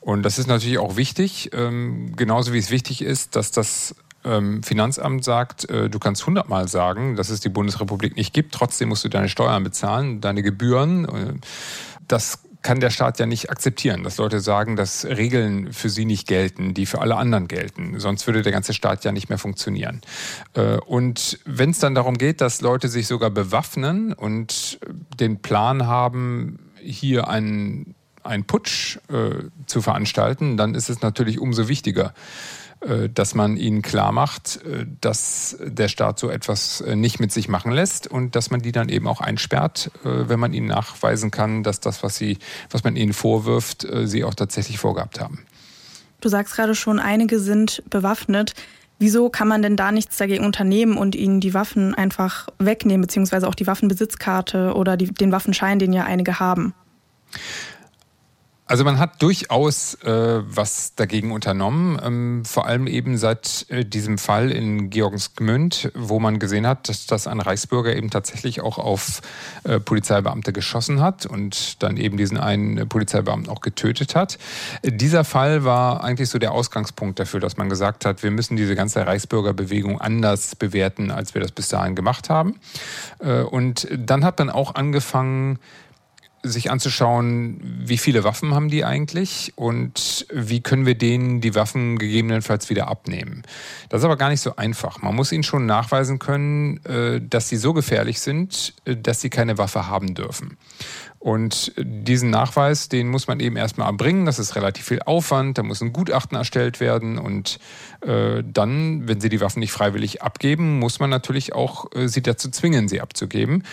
Und 0.02 0.24
das 0.24 0.38
ist 0.38 0.48
natürlich 0.48 0.80
auch 0.80 0.96
wichtig, 0.98 1.52
ähm, 1.54 2.16
genauso 2.16 2.54
wie 2.54 2.58
es 2.58 2.72
wichtig 2.72 3.02
ist, 3.02 3.36
dass 3.36 3.52
das 3.52 3.96
ähm, 4.26 4.63
Finanzamt 4.63 5.24
sagt, 5.24 5.70
äh, 5.70 5.89
du 5.89 6.00
kannst 6.00 6.26
hundertmal 6.26 6.68
sagen, 6.68 7.16
dass 7.16 7.30
es 7.30 7.39
die 7.39 7.50
Bundesrepublik 7.50 8.16
nicht 8.16 8.34
gibt, 8.34 8.54
trotzdem 8.54 8.89
musst 8.89 9.04
du 9.04 9.10
deine 9.10 9.30
Steuern 9.30 9.63
bezahlen, 9.63 10.22
deine 10.22 10.44
Gebühren. 10.44 11.06
Äh, 11.06 11.34
das 12.08 12.39
kann 12.63 12.80
der 12.80 12.89
Staat 12.89 13.19
ja 13.19 13.26
nicht 13.26 13.49
akzeptieren, 13.49 14.04
dass 14.04 14.17
Leute 14.17 14.39
sagen, 14.39 14.76
dass 14.76 15.06
Regeln 15.06 15.73
für 15.73 15.89
sie 15.89 16.06
nicht 16.06 16.28
gelten, 16.28 16.73
die 16.73 16.86
für 16.86 17.02
alle 17.02 17.17
anderen 17.17 17.47
gelten. 17.47 17.99
Sonst 17.99 18.26
würde 18.26 18.41
der 18.41 18.54
ganze 18.54 18.73
Staat 18.73 19.04
ja 19.04 19.12
nicht 19.12 19.30
mehr 19.30 19.38
funktionieren. 19.38 20.02
Äh, 20.54 20.78
und 20.78 21.39
wenn 21.45 21.69
es 21.69 21.80
dann 21.80 21.93
darum 21.93 22.17
geht, 22.17 22.41
dass 22.41 22.62
Leute 22.62 22.88
sich 22.88 23.06
sogar 23.08 23.30
bewaffnen 23.30 24.13
und 24.13 24.80
den 25.19 25.41
Plan 25.41 25.86
haben, 25.86 26.71
hier 26.82 27.28
einen, 27.28 27.95
einen 28.23 28.45
Putsch 28.45 28.97
äh, 29.10 29.49
zu 29.65 29.82
veranstalten, 29.82 30.58
dann 30.58 30.73
ist 30.73 30.89
es 30.89 31.02
natürlich 31.02 31.39
umso 31.39 31.67
wichtiger, 31.67 32.13
dass 33.13 33.36
man 33.36 33.58
ihnen 33.58 33.82
klar 33.82 34.12
macht, 34.12 34.60
äh, 34.65 34.86
dass 35.02 35.58
der 35.62 35.88
Staat 35.88 36.19
so 36.19 36.30
etwas 36.30 36.82
äh, 36.82 36.96
nicht 36.96 37.19
mit 37.19 37.32
sich 37.32 37.48
machen 37.48 37.72
lässt 37.72 38.08
und 38.08 38.36
dass 38.36 38.52
man 38.52 38.62
die 38.62 38.72
dann 38.72 38.89
eben 38.89 39.08
auch 39.08 39.22
einsperrt, 39.22 39.91
wenn 40.04 40.39
man 40.39 40.54
ihnen 40.54 40.67
nachweisen 40.67 41.32
kann, 41.32 41.63
dass 41.63 41.80
das, 41.80 42.04
was 42.04 42.17
sie, 42.17 42.38
was 42.69 42.84
man 42.84 42.96
ihnen 42.96 43.13
vorwirft, 43.13 43.88
sie 44.04 44.24
auch 44.24 44.34
tatsächlich 44.34 44.80
vorgehabt 44.80 45.19
haben. 45.19 45.46
Du 46.22 46.30
sagst 46.30 46.56
gerade 46.56 46.76
schon, 46.76 47.00
einige 47.00 47.39
sind 47.39 47.84
bewaffnet. 47.89 48.54
Wieso 49.00 49.30
kann 49.30 49.48
man 49.48 49.62
denn 49.62 49.76
da 49.76 49.91
nichts 49.91 50.17
dagegen 50.17 50.46
unternehmen 50.46 50.98
und 50.98 51.15
ihnen 51.15 51.39
die 51.39 51.54
Waffen 51.54 51.93
einfach 51.93 52.48
wegnehmen, 52.60 53.02
beziehungsweise 53.02 53.48
auch 53.48 53.56
die 53.56 53.67
Waffenbesitzkarte 53.67 54.74
oder 54.76 54.96
die, 54.96 55.13
den 55.13 55.32
Waffenschein, 55.32 55.80
den 55.80 55.93
ja 55.93 56.06
einige 56.06 56.39
haben? 56.39 56.74
Also 58.65 58.86
man 58.86 58.97
hat 58.97 59.21
durchaus 59.21 59.95
äh, 60.04 60.41
was 60.45 60.95
dagegen 60.95 61.34
unternommen, 61.34 61.99
ähm, 62.02 62.45
vor 62.45 62.65
allem 62.65 62.88
eben 62.88 63.17
seit 63.17 63.65
äh, 63.67 63.84
diesem 63.84 64.17
Fall 64.17 64.52
in 64.52 64.89
Georgensgmünd, 64.89 65.91
wo 65.95 66.19
man 66.19 66.39
gesehen 66.39 66.65
hat, 66.65 66.88
dass, 66.88 67.06
dass 67.06 67.28
ein 67.28 67.41
Reichsbürger 67.41 67.93
eben 67.93 68.10
tatsächlich 68.10 68.62
auch 68.62 68.78
auf 68.78 69.21
äh, 69.65 69.82
Polizeibeamte 69.82 70.54
geschossen 70.54 71.02
hat 71.02 71.26
und 71.26 71.84
dann 71.84 71.97
eben 71.97 72.15
diesen 72.15 72.38
einen 72.38 72.88
Polizeibeamten 72.88 73.52
auch 73.52 73.60
getötet 73.60 74.15
hat. 74.15 74.39
Dieser 74.86 75.26
Fall 75.26 75.65
war 75.65 76.02
eigentlich 76.02 76.30
so 76.30 76.39
der 76.39 76.54
Ausgangspunkt 76.54 77.19
dafür, 77.19 77.41
dass 77.41 77.58
man 77.58 77.67
gesagt 77.67 78.06
hat, 78.06 78.23
wir 78.23 78.32
müssen 78.32 78.56
diese 78.56 78.76
ganze 78.76 79.06
Reichsbürgerbewegung 79.06 79.99
anders 79.99 80.56
bewerten, 80.56 81.12
als 81.12 81.34
wir 81.34 81.41
das 81.41 81.52
bis 81.52 81.67
dahin 81.67 81.95
gemacht 81.95 82.30
haben. 82.30 82.62
Äh, 83.19 83.41
und 83.41 83.89
dann 83.91 84.23
hat 84.23 84.39
man 84.39 84.49
auch 84.49 84.76
angefangen, 84.76 85.60
sich 86.43 86.69
anzuschauen, 86.69 87.60
wie 87.86 87.97
viele 87.97 88.23
Waffen 88.23 88.53
haben 88.53 88.69
die 88.69 88.84
eigentlich 88.84 89.53
und 89.56 90.27
wie 90.32 90.62
können 90.62 90.86
wir 90.86 90.95
denen 90.95 91.39
die 91.39 91.56
Waffen 91.56 91.97
gegebenenfalls 91.97 92.69
wieder 92.69 92.89
abnehmen. 92.89 93.43
Das 93.89 94.01
ist 94.01 94.06
aber 94.06 94.17
gar 94.17 94.29
nicht 94.29 94.41
so 94.41 94.56
einfach. 94.58 95.01
Man 95.01 95.15
muss 95.15 95.32
ihnen 95.32 95.43
schon 95.43 95.65
nachweisen 95.65 96.19
können, 96.19 96.86
äh, 96.86 97.21
dass 97.21 97.47
sie 97.47 97.58
so 97.58 97.73
gefährlich 97.73 98.19
sind, 98.19 98.73
äh, 98.86 98.97
dass 98.97 99.21
sie 99.21 99.29
keine 99.29 99.58
Waffe 99.58 99.88
haben 99.88 100.13
dürfen. 100.15 100.58
Und 101.23 101.71
diesen 101.77 102.32
Nachweis, 102.32 102.89
den 102.89 103.08
muss 103.08 103.27
man 103.27 103.39
eben 103.39 103.56
erstmal 103.56 103.88
erbringen. 103.88 104.25
Das 104.25 104.39
ist 104.39 104.58
relativ 104.58 104.84
viel 104.84 105.01
Aufwand. 105.06 105.58
Da 105.58 105.63
muss 105.63 105.82
ein 105.82 105.93
Gutachten 105.93 106.38
erstellt 106.38 106.82
werden. 106.82 107.17
Und 107.17 107.60
äh, 108.01 108.43
dann, 108.45 109.08
wenn 109.08 109.21
sie 109.21 109.29
die 109.29 109.39
Waffen 109.39 109.62
nicht 109.62 109.71
freiwillig 109.71 110.21
abgeben, 110.21 110.79
muss 110.79 110.99
man 110.99 111.10
natürlich 111.10 111.56
auch 111.56 111.89
äh, 111.95 112.10
sie 112.10 112.21
dazu 112.21 112.49
zwingen, 112.49 112.89
sie 112.89 112.99
abzugeben. 112.99 113.63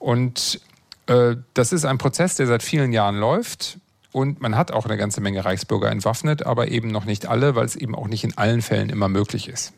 Und 0.00 0.60
das 1.06 1.72
ist 1.72 1.84
ein 1.84 1.98
Prozess, 1.98 2.34
der 2.34 2.46
seit 2.46 2.62
vielen 2.62 2.92
Jahren 2.92 3.16
läuft. 3.18 3.78
Und 4.12 4.40
man 4.40 4.56
hat 4.56 4.72
auch 4.72 4.86
eine 4.86 4.96
ganze 4.96 5.20
Menge 5.20 5.44
Reichsbürger 5.44 5.90
entwaffnet, 5.90 6.46
aber 6.46 6.68
eben 6.68 6.88
noch 6.88 7.04
nicht 7.04 7.26
alle, 7.26 7.54
weil 7.54 7.66
es 7.66 7.76
eben 7.76 7.94
auch 7.94 8.08
nicht 8.08 8.24
in 8.24 8.36
allen 8.38 8.62
Fällen 8.62 8.88
immer 8.88 9.08
möglich 9.08 9.46
ist. 9.46 9.74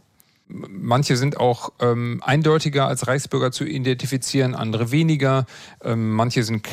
Manche 0.46 1.16
sind 1.16 1.36
auch 1.36 1.72
ähm, 1.80 2.22
eindeutiger 2.24 2.86
als 2.86 3.06
Reichsbürger 3.06 3.50
zu 3.50 3.64
identifizieren, 3.64 4.54
andere 4.54 4.90
weniger. 4.90 5.44
Ähm, 5.82 6.12
manche 6.12 6.42
sind 6.42 6.66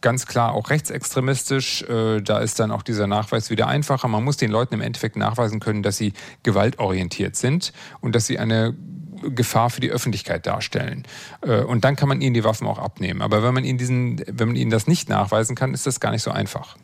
ganz 0.00 0.26
klar 0.26 0.54
auch 0.54 0.70
rechtsextremistisch. 0.70 1.82
Äh, 1.82 2.22
da 2.22 2.38
ist 2.38 2.60
dann 2.60 2.70
auch 2.70 2.82
dieser 2.82 3.06
Nachweis 3.06 3.50
wieder 3.50 3.66
einfacher. 3.66 4.08
Man 4.08 4.24
muss 4.24 4.38
den 4.38 4.50
Leuten 4.50 4.74
im 4.74 4.80
Endeffekt 4.80 5.16
nachweisen 5.16 5.60
können, 5.60 5.82
dass 5.82 5.98
sie 5.98 6.14
gewaltorientiert 6.44 7.36
sind 7.36 7.74
und 8.00 8.14
dass 8.14 8.26
sie 8.26 8.38
eine 8.38 8.74
Gefahr 9.20 9.70
für 9.70 9.80
die 9.80 9.90
Öffentlichkeit 9.90 10.46
darstellen. 10.46 11.04
Äh, 11.42 11.62
und 11.62 11.84
dann 11.84 11.96
kann 11.96 12.08
man 12.08 12.20
ihnen 12.20 12.34
die 12.34 12.44
Waffen 12.44 12.66
auch 12.66 12.78
abnehmen. 12.78 13.22
Aber 13.22 13.42
wenn 13.42 13.54
man 13.54 13.64
ihnen, 13.64 13.78
diesen, 13.78 14.22
wenn 14.26 14.48
man 14.48 14.56
ihnen 14.56 14.70
das 14.70 14.86
nicht 14.86 15.08
nachweisen 15.08 15.56
kann, 15.56 15.74
ist 15.74 15.86
das 15.86 16.00
gar 16.00 16.10
nicht 16.10 16.22
so 16.22 16.30
einfach. 16.30 16.76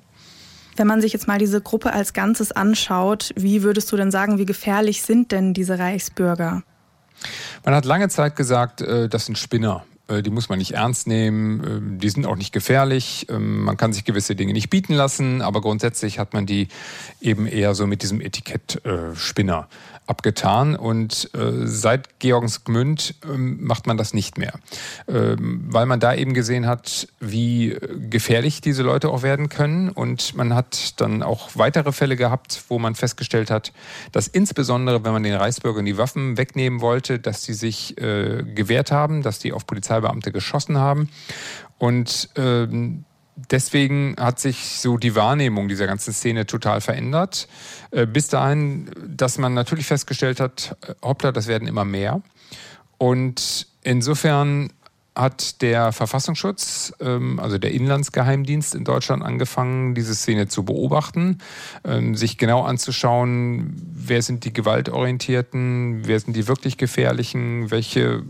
Wenn 0.76 0.86
man 0.86 1.00
sich 1.00 1.12
jetzt 1.12 1.26
mal 1.26 1.38
diese 1.38 1.60
Gruppe 1.60 1.92
als 1.92 2.12
Ganzes 2.12 2.52
anschaut, 2.52 3.32
wie 3.34 3.62
würdest 3.62 3.90
du 3.90 3.96
denn 3.96 4.10
sagen, 4.10 4.38
wie 4.38 4.44
gefährlich 4.44 5.02
sind 5.02 5.32
denn 5.32 5.54
diese 5.54 5.78
Reichsbürger? 5.78 6.62
Man 7.64 7.74
hat 7.74 7.84
lange 7.84 8.08
Zeit 8.08 8.36
gesagt, 8.36 8.82
äh, 8.82 9.08
das 9.08 9.26
sind 9.26 9.38
Spinner. 9.38 9.86
Äh, 10.08 10.22
die 10.22 10.30
muss 10.30 10.50
man 10.50 10.58
nicht 10.58 10.72
ernst 10.72 11.06
nehmen, 11.06 11.98
die 11.98 12.08
sind 12.10 12.26
auch 12.26 12.36
nicht 12.36 12.52
gefährlich, 12.52 13.26
ähm, 13.30 13.64
man 13.64 13.78
kann 13.78 13.94
sich 13.94 14.04
gewisse 14.04 14.36
Dinge 14.36 14.52
nicht 14.52 14.68
bieten 14.68 14.92
lassen, 14.92 15.40
aber 15.40 15.62
grundsätzlich 15.62 16.18
hat 16.18 16.34
man 16.34 16.44
die 16.44 16.68
eben 17.20 17.46
eher 17.46 17.74
so 17.74 17.86
mit 17.86 18.02
diesem 18.02 18.20
Etikett 18.20 18.82
Spinner 19.14 19.68
abgetan 20.06 20.76
und 20.76 21.30
äh, 21.34 21.66
seit 21.66 22.20
Georgensgmünd 22.20 23.14
ähm, 23.24 23.64
macht 23.64 23.86
man 23.86 23.96
das 23.96 24.14
nicht 24.14 24.38
mehr, 24.38 24.54
ähm, 25.08 25.64
weil 25.66 25.86
man 25.86 26.00
da 26.00 26.14
eben 26.14 26.32
gesehen 26.32 26.66
hat, 26.66 27.08
wie 27.20 27.76
gefährlich 28.08 28.60
diese 28.60 28.82
Leute 28.82 29.08
auch 29.10 29.22
werden 29.22 29.48
können 29.48 29.88
und 29.88 30.34
man 30.36 30.54
hat 30.54 31.00
dann 31.00 31.22
auch 31.22 31.50
weitere 31.54 31.92
Fälle 31.92 32.16
gehabt, 32.16 32.64
wo 32.68 32.78
man 32.78 32.94
festgestellt 32.94 33.50
hat, 33.50 33.72
dass 34.12 34.28
insbesondere, 34.28 35.04
wenn 35.04 35.12
man 35.12 35.22
den 35.22 35.34
Reichsbürgern 35.34 35.84
die 35.84 35.98
Waffen 35.98 36.38
wegnehmen 36.38 36.80
wollte, 36.80 37.18
dass 37.18 37.42
sie 37.42 37.54
sich 37.54 38.00
äh, 38.00 38.42
gewehrt 38.42 38.92
haben, 38.92 39.22
dass 39.22 39.38
die 39.38 39.52
auf 39.52 39.66
Polizeibeamte 39.66 40.32
geschossen 40.32 40.78
haben. 40.78 41.08
Und 41.78 42.30
ähm, 42.36 43.04
deswegen 43.36 44.16
hat 44.18 44.40
sich 44.40 44.78
so 44.80 44.96
die 44.96 45.14
Wahrnehmung 45.14 45.68
dieser 45.68 45.86
ganzen 45.86 46.12
Szene 46.12 46.46
total 46.46 46.80
verändert. 46.80 47.48
Äh, 47.90 48.06
bis 48.06 48.28
dahin, 48.28 48.90
dass 49.06 49.38
man 49.38 49.54
natürlich 49.54 49.86
festgestellt 49.86 50.40
hat, 50.40 50.76
äh, 50.86 50.94
hoppla, 51.02 51.32
das 51.32 51.46
werden 51.46 51.68
immer 51.68 51.84
mehr. 51.84 52.22
Und 52.98 53.68
insofern 53.82 54.70
hat 55.16 55.62
der 55.62 55.92
Verfassungsschutz, 55.92 56.92
ähm, 57.00 57.40
also 57.40 57.56
der 57.56 57.72
Inlandsgeheimdienst 57.72 58.74
in 58.74 58.84
Deutschland 58.84 59.22
angefangen, 59.22 59.94
diese 59.94 60.14
Szene 60.14 60.46
zu 60.46 60.64
beobachten, 60.64 61.38
ähm, 61.84 62.14
sich 62.14 62.36
genau 62.36 62.62
anzuschauen, 62.62 63.74
wer 63.94 64.20
sind 64.20 64.44
die 64.44 64.52
Gewaltorientierten, 64.52 66.02
wer 66.04 66.20
sind 66.20 66.36
die 66.36 66.48
wirklich 66.48 66.76
Gefährlichen, 66.76 67.70
welche 67.70 68.22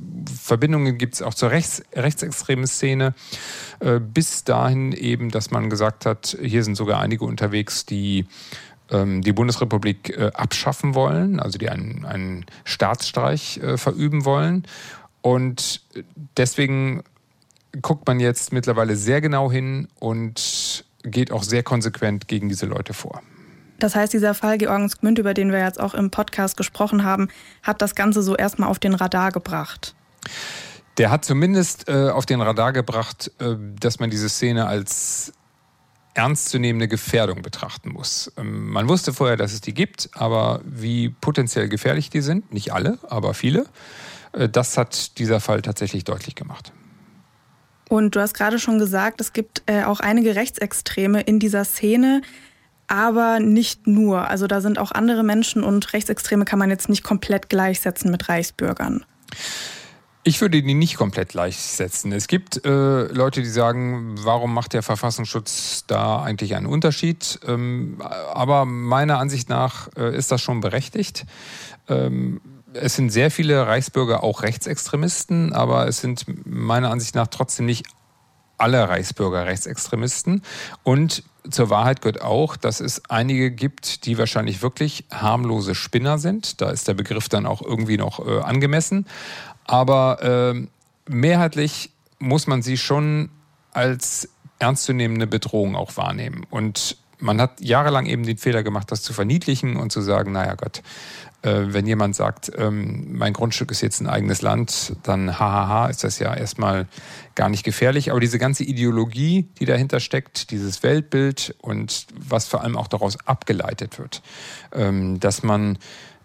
Verbindungen 0.47 0.97
gibt 0.97 1.15
es 1.15 1.23
auch 1.23 1.35
zur 1.35 1.51
rechts, 1.51 1.83
rechtsextremen 1.93 2.69
Szene, 2.69 3.15
äh, 3.81 3.99
bis 3.99 4.45
dahin 4.45 4.93
eben, 4.93 5.31
dass 5.31 5.51
man 5.51 5.69
gesagt 5.71 6.07
hat, 6.07 6.39
hier 6.41 6.63
sind 6.63 6.77
sogar 6.77 7.01
einige 7.01 7.25
unterwegs, 7.25 7.85
die 7.85 8.27
ähm, 8.91 9.23
die 9.23 9.33
Bundesrepublik 9.33 10.11
äh, 10.11 10.31
abschaffen 10.35 10.95
wollen, 10.95 11.41
also 11.41 11.59
die 11.59 11.69
einen, 11.69 12.05
einen 12.05 12.47
Staatsstreich 12.63 13.59
äh, 13.59 13.77
verüben 13.77 14.25
wollen. 14.25 14.63
Und 15.21 15.83
deswegen 16.37 17.03
guckt 17.83 18.07
man 18.07 18.21
jetzt 18.21 18.53
mittlerweile 18.53 18.95
sehr 18.95 19.21
genau 19.21 19.51
hin 19.51 19.89
und 19.99 20.85
geht 21.03 21.33
auch 21.33 21.43
sehr 21.43 21.65
konsequent 21.65 22.29
gegen 22.29 22.49
diese 22.49 22.67
Leute 22.67 22.95
vor. 22.95 23.21
Das 23.81 23.97
heißt, 23.97 24.13
dieser 24.13 24.35
Fall 24.35 24.59
Georgensgmünd, 24.59 25.19
über 25.19 25.35
den 25.35 25.51
wir 25.51 25.59
jetzt 25.59 25.81
auch 25.81 25.95
im 25.95 26.13
Podcast 26.13 26.57
gesprochen 26.57 27.03
haben, 27.03 27.29
hat 27.65 27.83
das 27.83 27.97
Ganze 27.97 28.23
so 28.23 28.37
erstmal 28.37 28.69
auf 28.69 28.79
den 28.79 28.95
Radar 28.95 29.33
gebracht. 29.33 29.97
Der 30.99 31.11
hat 31.11 31.25
zumindest 31.25 31.89
äh, 31.89 32.11
auf 32.11 32.27
den 32.27 32.41
Radar 32.41 32.73
gebracht, 32.73 33.31
äh, 33.39 33.55
dass 33.79 33.99
man 33.99 34.11
diese 34.11 34.29
Szene 34.29 34.67
als 34.67 35.33
ernstzunehmende 36.15 36.89
Gefährdung 36.89 37.43
betrachten 37.43 37.91
muss. 37.91 38.33
Ähm, 38.37 38.71
man 38.71 38.89
wusste 38.89 39.12
vorher, 39.12 39.37
dass 39.37 39.53
es 39.53 39.61
die 39.61 39.75
gibt, 39.75 40.09
aber 40.15 40.61
wie 40.65 41.11
potenziell 41.11 41.69
gefährlich 41.69 42.11
die 42.11 42.23
sind, 42.23 42.53
nicht 42.53 42.73
alle, 42.73 42.99
aber 43.09 43.35
viele, 43.35 43.67
äh, 44.33 44.49
das 44.49 44.79
hat 44.79 45.19
dieser 45.19 45.41
Fall 45.41 45.62
tatsächlich 45.62 46.05
deutlich 46.05 46.35
gemacht. 46.35 46.73
Und 47.89 48.17
du 48.17 48.21
hast 48.21 48.35
gerade 48.35 48.59
schon 48.59 48.79
gesagt, 48.79 49.21
es 49.21 49.33
gibt 49.33 49.62
äh, 49.67 49.85
auch 49.85 50.01
einige 50.01 50.35
Rechtsextreme 50.35 51.21
in 51.21 51.39
dieser 51.39 51.65
Szene, 51.65 52.23
aber 52.89 53.39
nicht 53.39 53.87
nur. 53.87 54.29
Also 54.29 54.47
da 54.47 54.61
sind 54.61 54.79
auch 54.79 54.93
andere 54.93 55.23
Menschen 55.23 55.62
und 55.62 55.93
Rechtsextreme 55.93 56.45
kann 56.45 56.59
man 56.59 56.71
jetzt 56.71 56.89
nicht 56.89 57.05
komplett 57.05 57.49
gleichsetzen 57.49 58.11
mit 58.11 58.29
Reichsbürgern. 58.29 59.05
Ich 60.29 60.41
würde 60.41 60.61
die 60.61 60.75
nicht 60.75 60.97
komplett 60.97 61.29
gleichsetzen. 61.29 62.11
Es 62.11 62.27
gibt 62.27 62.67
äh, 62.67 63.05
Leute, 63.05 63.43
die 63.43 63.49
sagen, 63.49 64.17
warum 64.25 64.53
macht 64.53 64.73
der 64.73 64.83
Verfassungsschutz 64.83 65.85
da 65.87 66.21
eigentlich 66.21 66.57
einen 66.57 66.67
Unterschied? 66.67 67.39
Ähm, 67.47 68.03
aber 68.35 68.65
meiner 68.65 69.21
Ansicht 69.21 69.49
nach 69.49 69.89
äh, 69.97 70.17
ist 70.17 70.33
das 70.33 70.43
schon 70.43 70.61
berechtigt. 70.61 71.27
Ähm, 71.89 72.41
es 72.73 72.97
sind 72.97 73.11
sehr 73.11 73.31
viele 73.31 73.69
Reichsbürger 73.69 74.25
auch 74.25 74.43
Rechtsextremisten, 74.43 75.53
aber 75.53 75.87
es 75.87 76.01
sind 76.01 76.25
meiner 76.45 76.91
Ansicht 76.91 77.15
nach 77.15 77.29
trotzdem 77.29 77.67
nicht 77.67 77.87
alle 78.59 78.89
Reichsbürger 78.89 79.47
Rechtsextremisten. 79.47 80.43
Und 80.83 81.23
zur 81.49 81.71
Wahrheit 81.71 82.03
gehört 82.03 82.23
auch, 82.23 82.57
dass 82.57 82.81
es 82.81 83.03
einige 83.09 83.53
gibt, 83.53 84.07
die 84.07 84.19
wahrscheinlich 84.19 84.61
wirklich 84.61 85.05
harmlose 85.12 85.77
Spinner 85.77 86.19
sind. 86.19 86.61
Da 86.61 86.71
ist 86.71 86.89
der 86.89 86.95
Begriff 86.95 87.29
dann 87.29 87.47
auch 87.47 87.62
irgendwie 87.62 87.97
noch 87.97 88.27
äh, 88.27 88.41
angemessen. 88.41 89.07
Aber 89.67 90.55
äh, 90.55 90.67
mehrheitlich 91.09 91.91
muss 92.19 92.47
man 92.47 92.63
sie 92.63 92.77
schon 92.77 93.31
als 93.73 94.29
ernstzunehmende 94.59 95.27
Bedrohung 95.27 95.77
auch 95.77 95.97
wahrnehmen. 95.97 96.47
Und 96.51 96.97
man 97.19 97.41
hat 97.41 97.61
jahrelang 97.61 98.07
eben 98.07 98.25
den 98.25 98.39
Fehler 98.39 98.63
gemacht, 98.63 98.91
das 98.91 99.03
zu 99.03 99.13
verniedlichen 99.13 99.77
und 99.77 99.91
zu 99.91 100.01
sagen, 100.01 100.33
naja 100.33 100.55
Gott, 100.55 100.83
äh, 101.43 101.73
wenn 101.73 101.87
jemand 101.87 102.15
sagt, 102.17 102.51
ähm, 102.57 103.17
mein 103.17 103.33
Grundstück 103.33 103.71
ist 103.71 103.81
jetzt 103.81 104.01
ein 104.01 104.07
eigenes 104.07 104.43
Land, 104.43 104.97
dann 105.03 105.39
hahaha, 105.39 105.89
ist 105.89 106.05
das 106.05 106.19
ja 106.19 106.35
erstmal 106.35 106.87
gar 107.35 107.49
nicht 107.49 107.65
gefährlich. 107.65 108.11
Aber 108.11 108.21
diese 108.21 108.39
ganze 108.39 108.65
Ideologie, 108.65 109.49
die 109.59 109.65
dahinter 109.65 110.01
steckt, 110.01 110.51
dieses 110.51 110.83
Weltbild 110.83 111.55
und 111.61 112.07
was 112.15 112.47
vor 112.47 112.63
allem 112.63 112.77
auch 112.77 112.89
daraus 112.89 113.19
abgeleitet 113.27 113.99
wird, 113.99 114.23
ähm, 114.73 115.21
dass 115.21 115.43
man 115.43 115.79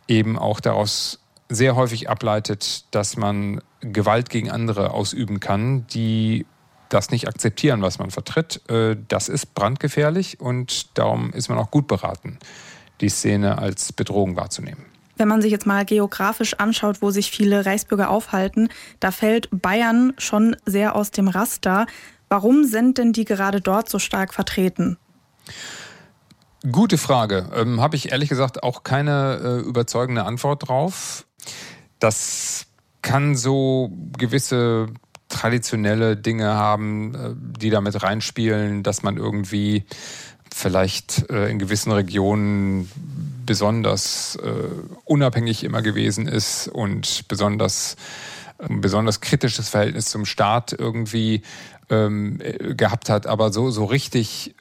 eben 0.08 0.38
auch 0.38 0.60
daraus 0.60 1.21
sehr 1.52 1.76
häufig 1.76 2.10
ableitet, 2.10 2.86
dass 2.92 3.18
man 3.18 3.62
Gewalt 3.82 4.30
gegen 4.30 4.50
andere 4.50 4.92
ausüben 4.92 5.40
kann, 5.40 5.86
die 5.88 6.46
das 6.90 7.12
nicht 7.12 7.28
akzeptieren, 7.28 7.82
was 7.82 8.00
man 8.00 8.12
vertritt, 8.12 8.62
äh, 8.70 8.96
das 9.08 9.30
ist 9.30 9.54
brandgefährlich 9.54 10.40
und 10.40 10.98
darum 10.98 11.32
ist 11.34 11.50
man 11.50 11.58
auch 11.58 11.72
gut 11.72 11.88
beraten, 11.88 12.38
die 13.00 13.10
Szene 13.10 13.58
als 13.58 13.94
Bedrohung 13.94 14.36
wahrzunehmen. 14.36 14.86
Wenn 15.18 15.28
man 15.28 15.42
sich 15.42 15.52
jetzt 15.52 15.68
mal 15.68 15.86
geografisch 15.86 16.56
anschaut, 16.56 17.02
wo 17.02 17.12
sich 17.12 17.32
viele 17.32 17.66
Reichsbürger 17.66 18.10
aufhalten, 18.10 18.70
da 19.00 19.12
fällt 19.12 19.50
Bayern 19.52 20.14
schon 20.18 20.56
sehr 20.66 20.96
aus 20.96 21.12
dem 21.12 21.28
Raster. 21.28 21.86
Warum 22.28 22.64
sind 22.64 22.98
denn 22.98 23.14
die 23.14 23.26
gerade 23.26 23.62
dort 23.62 23.90
so 23.90 24.00
stark 24.00 24.34
vertreten? 24.34 24.98
Gute 26.72 26.98
Frage. 26.98 27.50
Ähm, 27.56 27.82
Habe 27.82 27.96
ich 27.96 28.12
ehrlich 28.12 28.30
gesagt 28.30 28.64
auch 28.64 28.84
keine 28.84 29.40
äh, 29.44 29.68
überzeugende 29.68 30.26
Antwort 30.26 30.68
drauf. 30.68 31.26
Das 32.00 32.66
kann 33.02 33.36
so 33.36 33.92
gewisse 34.18 34.88
traditionelle 35.32 36.18
Dinge 36.18 36.54
haben, 36.54 37.16
äh, 37.16 37.34
die 37.60 37.70
damit 37.70 38.02
reinspielen, 38.04 38.84
dass 38.84 39.02
man 39.02 39.18
irgendwie 39.18 39.86
vielleicht 40.54 41.30
äh, 41.30 41.50
in 41.50 41.58
gewissen 41.58 41.92
Regionen 41.92 42.92
besonders 43.46 44.38
äh, 44.44 44.52
unabhängig 45.06 45.64
immer 45.64 45.82
gewesen 45.82 46.28
ist 46.28 46.68
und 46.68 47.28
besonders 47.28 47.96
ein 48.60 48.82
besonders 48.82 49.22
kritisches 49.22 49.70
Verhältnis 49.70 50.06
zum 50.06 50.26
Staat 50.26 50.74
irgendwie 50.78 51.42
ähm, 51.90 52.40
gehabt 52.78 53.10
hat. 53.10 53.26
Aber 53.26 53.52
so, 53.52 53.72
so 53.72 53.86
richtig 53.86 54.54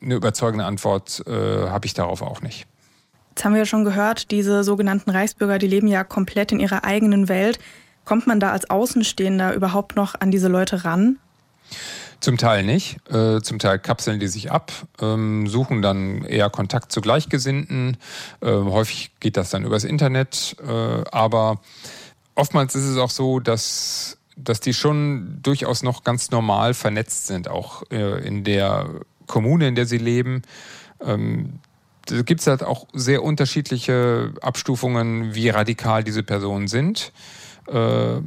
eine 0.00 0.14
überzeugende 0.14 0.64
Antwort 0.64 1.22
habe 1.26 1.84
ich 1.84 1.92
darauf 1.92 2.22
auch 2.22 2.40
nicht. 2.40 2.66
Jetzt 3.40 3.46
haben 3.46 3.54
wir 3.54 3.60
ja 3.60 3.64
schon 3.64 3.84
gehört, 3.84 4.32
diese 4.32 4.62
sogenannten 4.64 5.08
Reichsbürger, 5.08 5.58
die 5.58 5.66
leben 5.66 5.86
ja 5.86 6.04
komplett 6.04 6.52
in 6.52 6.60
ihrer 6.60 6.84
eigenen 6.84 7.30
Welt. 7.30 7.58
Kommt 8.04 8.26
man 8.26 8.38
da 8.38 8.52
als 8.52 8.68
Außenstehender 8.68 9.54
überhaupt 9.54 9.96
noch 9.96 10.14
an 10.14 10.30
diese 10.30 10.48
Leute 10.48 10.84
ran? 10.84 11.18
Zum 12.20 12.36
Teil 12.36 12.64
nicht. 12.64 12.98
Äh, 13.08 13.40
zum 13.40 13.58
Teil 13.58 13.78
kapseln 13.78 14.20
die 14.20 14.28
sich 14.28 14.52
ab, 14.52 14.70
ähm, 15.00 15.46
suchen 15.46 15.80
dann 15.80 16.22
eher 16.22 16.50
Kontakt 16.50 16.92
zu 16.92 17.00
Gleichgesinnten. 17.00 17.96
Äh, 18.42 18.50
häufig 18.50 19.10
geht 19.20 19.38
das 19.38 19.48
dann 19.48 19.64
übers 19.64 19.84
Internet. 19.84 20.56
Äh, 20.62 21.04
aber 21.10 21.62
oftmals 22.34 22.74
ist 22.74 22.84
es 22.84 22.98
auch 22.98 23.08
so, 23.08 23.40
dass, 23.40 24.18
dass 24.36 24.60
die 24.60 24.74
schon 24.74 25.38
durchaus 25.40 25.82
noch 25.82 26.04
ganz 26.04 26.30
normal 26.30 26.74
vernetzt 26.74 27.26
sind, 27.26 27.48
auch 27.48 27.84
äh, 27.90 28.22
in 28.22 28.44
der 28.44 28.90
Kommune, 29.26 29.66
in 29.66 29.76
der 29.76 29.86
sie 29.86 29.96
leben. 29.96 30.42
Ähm, 31.00 31.60
gibt 32.24 32.40
es 32.40 32.46
halt 32.46 32.62
auch 32.62 32.86
sehr 32.92 33.22
unterschiedliche 33.22 34.32
Abstufungen, 34.40 35.34
wie 35.34 35.48
radikal 35.48 36.04
diese 36.04 36.22
Personen 36.22 36.68
sind. 36.68 37.12
Äh, 37.66 38.20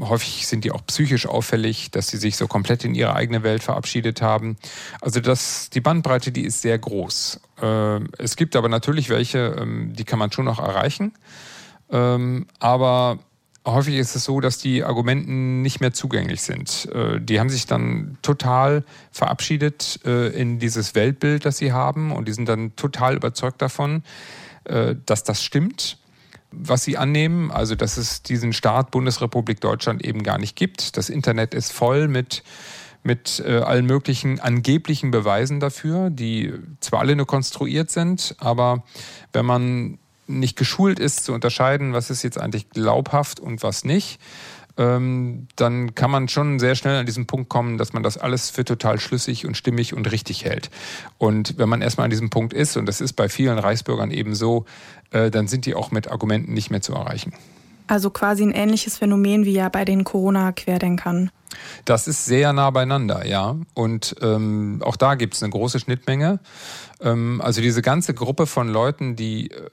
häufig 0.00 0.46
sind 0.46 0.64
die 0.64 0.72
auch 0.72 0.84
psychisch 0.86 1.26
auffällig, 1.26 1.90
dass 1.90 2.08
sie 2.08 2.16
sich 2.16 2.36
so 2.36 2.46
komplett 2.46 2.84
in 2.84 2.94
ihre 2.94 3.14
eigene 3.14 3.42
Welt 3.42 3.62
verabschiedet 3.62 4.22
haben. 4.22 4.56
Also 5.00 5.20
das, 5.20 5.70
die 5.70 5.80
Bandbreite, 5.80 6.32
die 6.32 6.44
ist 6.44 6.62
sehr 6.62 6.78
groß. 6.78 7.40
Äh, 7.62 8.00
es 8.18 8.36
gibt 8.36 8.56
aber 8.56 8.68
natürlich 8.68 9.08
welche, 9.08 9.56
ähm, 9.58 9.92
die 9.94 10.04
kann 10.04 10.18
man 10.18 10.32
schon 10.32 10.44
noch 10.44 10.58
erreichen. 10.58 11.12
Ähm, 11.90 12.46
aber 12.58 13.18
häufig 13.66 13.96
ist 13.96 14.14
es 14.14 14.24
so, 14.24 14.40
dass 14.40 14.58
die 14.58 14.84
Argumenten 14.84 15.60
nicht 15.60 15.80
mehr 15.80 15.92
zugänglich 15.92 16.42
sind. 16.42 16.88
Äh, 16.94 17.20
die 17.20 17.40
haben 17.40 17.50
sich 17.50 17.66
dann 17.66 18.16
total 18.22 18.84
verabschiedet 19.10 20.00
äh, 20.04 20.28
in 20.28 20.58
dieses 20.58 20.94
Weltbild, 20.94 21.44
das 21.44 21.58
sie 21.58 21.72
haben 21.72 22.12
und 22.12 22.28
die 22.28 22.32
sind 22.32 22.48
dann 22.48 22.74
total 22.76 23.16
überzeugt 23.16 23.60
davon, 23.60 24.02
äh, 24.64 24.94
dass 25.04 25.24
das 25.24 25.42
stimmt, 25.42 25.98
was 26.52 26.84
sie 26.84 26.96
annehmen, 26.96 27.50
also 27.50 27.74
dass 27.74 27.96
es 27.96 28.22
diesen 28.22 28.52
Staat 28.52 28.92
Bundesrepublik 28.92 29.60
Deutschland 29.60 30.04
eben 30.04 30.22
gar 30.22 30.38
nicht 30.38 30.56
gibt. 30.56 30.96
Das 30.96 31.10
Internet 31.10 31.52
ist 31.52 31.72
voll 31.72 32.08
mit 32.08 32.42
mit 33.02 33.40
allen 33.40 33.86
möglichen 33.86 34.40
angeblichen 34.40 35.12
Beweisen 35.12 35.60
dafür, 35.60 36.10
die 36.10 36.52
zwar 36.80 36.98
alle 36.98 37.14
nur 37.14 37.28
konstruiert 37.28 37.88
sind, 37.88 38.34
aber 38.40 38.82
wenn 39.32 39.46
man 39.46 39.98
nicht 40.26 40.56
geschult 40.56 40.98
ist 40.98 41.24
zu 41.24 41.32
unterscheiden, 41.32 41.92
was 41.92 42.10
ist 42.10 42.22
jetzt 42.22 42.38
eigentlich 42.38 42.70
glaubhaft 42.70 43.40
und 43.40 43.62
was 43.62 43.84
nicht, 43.84 44.18
ähm, 44.78 45.48
dann 45.56 45.94
kann 45.94 46.10
man 46.10 46.28
schon 46.28 46.58
sehr 46.58 46.74
schnell 46.74 46.96
an 46.96 47.06
diesen 47.06 47.26
Punkt 47.26 47.48
kommen, 47.48 47.78
dass 47.78 47.92
man 47.92 48.02
das 48.02 48.18
alles 48.18 48.50
für 48.50 48.64
total 48.64 49.00
schlüssig 49.00 49.46
und 49.46 49.56
stimmig 49.56 49.94
und 49.94 50.10
richtig 50.10 50.44
hält. 50.44 50.70
Und 51.18 51.58
wenn 51.58 51.68
man 51.68 51.80
erstmal 51.80 52.04
an 52.04 52.10
diesem 52.10 52.30
Punkt 52.30 52.52
ist, 52.52 52.76
und 52.76 52.86
das 52.86 53.00
ist 53.00 53.14
bei 53.14 53.28
vielen 53.28 53.58
Reichsbürgern 53.58 54.10
eben 54.10 54.34
so, 54.34 54.66
äh, 55.10 55.30
dann 55.30 55.48
sind 55.48 55.66
die 55.66 55.74
auch 55.74 55.90
mit 55.90 56.08
Argumenten 56.08 56.52
nicht 56.52 56.70
mehr 56.70 56.82
zu 56.82 56.92
erreichen. 56.92 57.32
Also 57.86 58.10
quasi 58.10 58.42
ein 58.42 58.52
ähnliches 58.52 58.98
Phänomen 58.98 59.44
wie 59.44 59.52
ja 59.52 59.68
bei 59.68 59.84
den 59.84 60.04
Corona-Querdenkern. 60.04 61.30
Das 61.84 62.08
ist 62.08 62.24
sehr 62.24 62.52
nah 62.52 62.70
beieinander, 62.70 63.26
ja. 63.26 63.56
Und 63.74 64.16
ähm, 64.20 64.82
auch 64.84 64.96
da 64.96 65.14
gibt 65.14 65.34
es 65.34 65.42
eine 65.42 65.50
große 65.50 65.80
Schnittmenge. 65.80 66.40
Ähm, 67.00 67.40
also 67.42 67.60
diese 67.60 67.82
ganze 67.82 68.14
Gruppe 68.14 68.46
von 68.46 68.68
Leuten, 68.68 69.16
die 69.16 69.50
äh, 69.50 69.70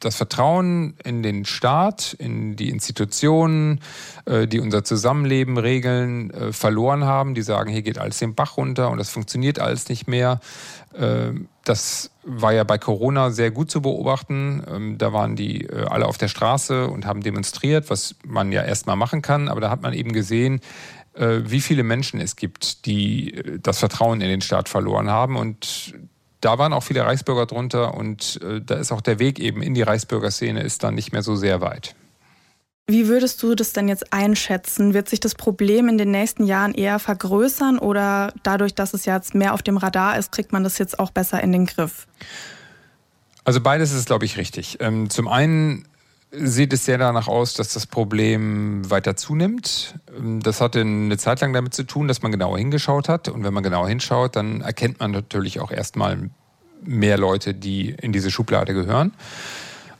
das 0.00 0.16
Vertrauen 0.16 0.94
in 1.02 1.22
den 1.22 1.44
Staat, 1.44 2.14
in 2.18 2.56
die 2.56 2.68
Institutionen, 2.68 3.80
äh, 4.26 4.46
die 4.46 4.60
unser 4.60 4.84
Zusammenleben 4.84 5.56
regeln, 5.56 6.30
äh, 6.30 6.52
verloren 6.52 7.04
haben, 7.04 7.34
die 7.34 7.42
sagen, 7.42 7.70
hier 7.70 7.82
geht 7.82 7.98
alles 7.98 8.18
den 8.18 8.34
Bach 8.34 8.56
runter 8.56 8.90
und 8.90 8.98
das 8.98 9.10
funktioniert 9.10 9.58
alles 9.58 9.88
nicht 9.88 10.06
mehr. 10.06 10.40
Äh, 10.92 11.32
das 11.64 12.10
war 12.24 12.52
ja 12.52 12.64
bei 12.64 12.78
Corona 12.78 13.30
sehr 13.30 13.50
gut 13.50 13.70
zu 13.70 13.82
beobachten. 13.82 14.62
Ähm, 14.68 14.98
da 14.98 15.12
waren 15.12 15.36
die 15.36 15.64
äh, 15.64 15.84
alle 15.86 16.06
auf 16.06 16.18
der 16.18 16.28
Straße 16.28 16.88
und 16.88 17.06
haben 17.06 17.22
demonstriert, 17.22 17.90
was 17.90 18.16
man 18.24 18.52
ja 18.52 18.62
erstmal 18.62 18.96
machen 18.96 19.22
kann. 19.22 19.48
Aber 19.48 19.60
da 19.60 19.70
hat 19.70 19.82
man 19.82 19.92
eben 19.92 20.12
gesehen, 20.12 20.60
äh, 21.14 21.40
wie 21.44 21.60
viele 21.60 21.82
Menschen 21.82 22.20
es 22.20 22.36
gibt, 22.36 22.86
die 22.86 23.42
das 23.62 23.78
Vertrauen 23.78 24.20
in 24.20 24.28
den 24.28 24.40
Staat 24.40 24.68
verloren 24.68 25.10
haben. 25.10 25.36
Und 25.36 25.94
da 26.40 26.58
waren 26.58 26.72
auch 26.72 26.82
viele 26.82 27.04
Reichsbürger 27.04 27.46
drunter. 27.46 27.94
Und 27.94 28.38
da 28.66 28.74
ist 28.74 28.92
auch 28.92 29.00
der 29.00 29.18
Weg 29.18 29.38
eben 29.38 29.62
in 29.62 29.72
die 29.72 29.80
Reichsbürgerszene 29.80 30.60
ist 30.60 30.84
dann 30.84 30.94
nicht 30.94 31.12
mehr 31.12 31.22
so 31.22 31.36
sehr 31.36 31.62
weit. 31.62 31.94
Wie 32.86 33.08
würdest 33.08 33.42
du 33.42 33.54
das 33.54 33.72
denn 33.72 33.88
jetzt 33.88 34.12
einschätzen? 34.12 34.92
Wird 34.92 35.08
sich 35.08 35.18
das 35.18 35.34
Problem 35.34 35.88
in 35.88 35.96
den 35.96 36.10
nächsten 36.10 36.44
Jahren 36.44 36.74
eher 36.74 36.98
vergrößern 36.98 37.78
oder 37.78 38.34
dadurch, 38.42 38.74
dass 38.74 38.92
es 38.92 39.06
jetzt 39.06 39.34
mehr 39.34 39.54
auf 39.54 39.62
dem 39.62 39.78
Radar 39.78 40.18
ist, 40.18 40.32
kriegt 40.32 40.52
man 40.52 40.64
das 40.64 40.76
jetzt 40.76 40.98
auch 40.98 41.10
besser 41.10 41.42
in 41.42 41.52
den 41.52 41.64
Griff? 41.64 42.06
Also 43.44 43.62
beides 43.62 43.92
ist, 43.92 44.06
glaube 44.06 44.26
ich, 44.26 44.36
richtig. 44.36 44.78
Ähm, 44.80 45.08
zum 45.08 45.28
einen 45.28 45.88
sieht 46.30 46.74
es 46.74 46.84
sehr 46.84 46.98
danach 46.98 47.26
aus, 47.26 47.54
dass 47.54 47.72
das 47.72 47.86
Problem 47.86 48.90
weiter 48.90 49.16
zunimmt. 49.16 49.94
Ähm, 50.14 50.40
das 50.40 50.60
hatte 50.60 50.82
eine 50.82 51.16
Zeit 51.16 51.40
lang 51.40 51.54
damit 51.54 51.72
zu 51.72 51.84
tun, 51.84 52.06
dass 52.06 52.20
man 52.20 52.32
genauer 52.32 52.58
hingeschaut 52.58 53.08
hat. 53.08 53.28
Und 53.28 53.44
wenn 53.44 53.54
man 53.54 53.62
genau 53.62 53.86
hinschaut, 53.86 54.36
dann 54.36 54.60
erkennt 54.60 55.00
man 55.00 55.10
natürlich 55.10 55.58
auch 55.58 55.70
erstmal 55.70 56.30
mehr 56.82 57.16
Leute, 57.16 57.54
die 57.54 57.90
in 57.90 58.12
diese 58.12 58.30
Schublade 58.30 58.74
gehören 58.74 59.12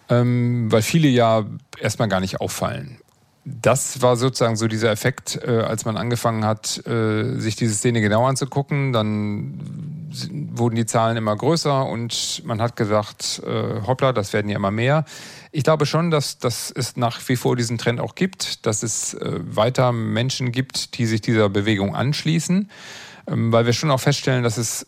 ähm, 0.08 0.70
weil 0.70 0.82
viele 0.82 1.08
ja 1.08 1.44
erstmal 1.78 2.08
gar 2.08 2.20
nicht 2.20 2.40
auffallen. 2.40 2.98
Das 3.46 4.00
war 4.00 4.16
sozusagen 4.16 4.56
so 4.56 4.68
dieser 4.68 4.90
Effekt, 4.90 5.38
äh, 5.46 5.50
als 5.50 5.84
man 5.84 5.98
angefangen 5.98 6.46
hat, 6.46 6.86
äh, 6.86 7.38
sich 7.38 7.56
diese 7.56 7.74
Szene 7.74 8.00
genau 8.00 8.26
anzugucken. 8.26 8.94
Dann 8.94 9.60
wurden 10.54 10.76
die 10.76 10.86
Zahlen 10.86 11.18
immer 11.18 11.36
größer 11.36 11.84
und 11.86 12.42
man 12.46 12.62
hat 12.62 12.74
gesagt, 12.76 13.42
äh, 13.44 13.82
hoppla, 13.86 14.12
das 14.12 14.32
werden 14.32 14.48
ja 14.48 14.56
immer 14.56 14.70
mehr. 14.70 15.04
Ich 15.52 15.62
glaube 15.62 15.84
schon, 15.84 16.10
dass, 16.10 16.38
dass 16.38 16.70
es 16.70 16.96
nach 16.96 17.20
wie 17.28 17.36
vor 17.36 17.54
diesen 17.54 17.76
Trend 17.76 18.00
auch 18.00 18.14
gibt, 18.14 18.64
dass 18.64 18.82
es 18.82 19.12
äh, 19.14 19.40
weiter 19.44 19.92
Menschen 19.92 20.50
gibt, 20.50 20.96
die 20.96 21.04
sich 21.04 21.20
dieser 21.20 21.50
Bewegung 21.50 21.94
anschließen, 21.94 22.70
ähm, 23.26 23.52
weil 23.52 23.66
wir 23.66 23.74
schon 23.74 23.90
auch 23.90 24.00
feststellen, 24.00 24.42
dass 24.42 24.56
es 24.56 24.86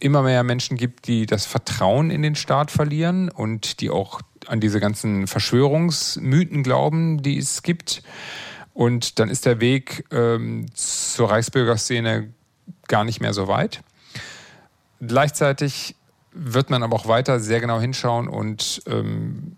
immer 0.00 0.22
mehr 0.22 0.42
Menschen 0.42 0.76
gibt, 0.76 1.06
die 1.06 1.26
das 1.26 1.46
Vertrauen 1.46 2.10
in 2.10 2.22
den 2.22 2.34
Staat 2.34 2.70
verlieren 2.70 3.30
und 3.30 3.80
die 3.80 3.90
auch 3.90 4.20
an 4.46 4.60
diese 4.60 4.80
ganzen 4.80 5.26
Verschwörungsmythen 5.26 6.62
glauben, 6.62 7.22
die 7.22 7.38
es 7.38 7.62
gibt. 7.62 8.02
Und 8.74 9.18
dann 9.18 9.30
ist 9.30 9.46
der 9.46 9.60
Weg 9.60 10.04
ähm, 10.10 10.66
zur 10.74 11.30
Reichsbürgerszene 11.30 12.32
gar 12.88 13.04
nicht 13.04 13.20
mehr 13.20 13.32
so 13.32 13.48
weit. 13.48 13.82
Gleichzeitig 15.00 15.94
wird 16.32 16.70
man 16.70 16.82
aber 16.82 16.96
auch 16.96 17.08
weiter 17.08 17.40
sehr 17.40 17.60
genau 17.60 17.80
hinschauen 17.80 18.28
und 18.28 18.82
ähm, 18.86 19.56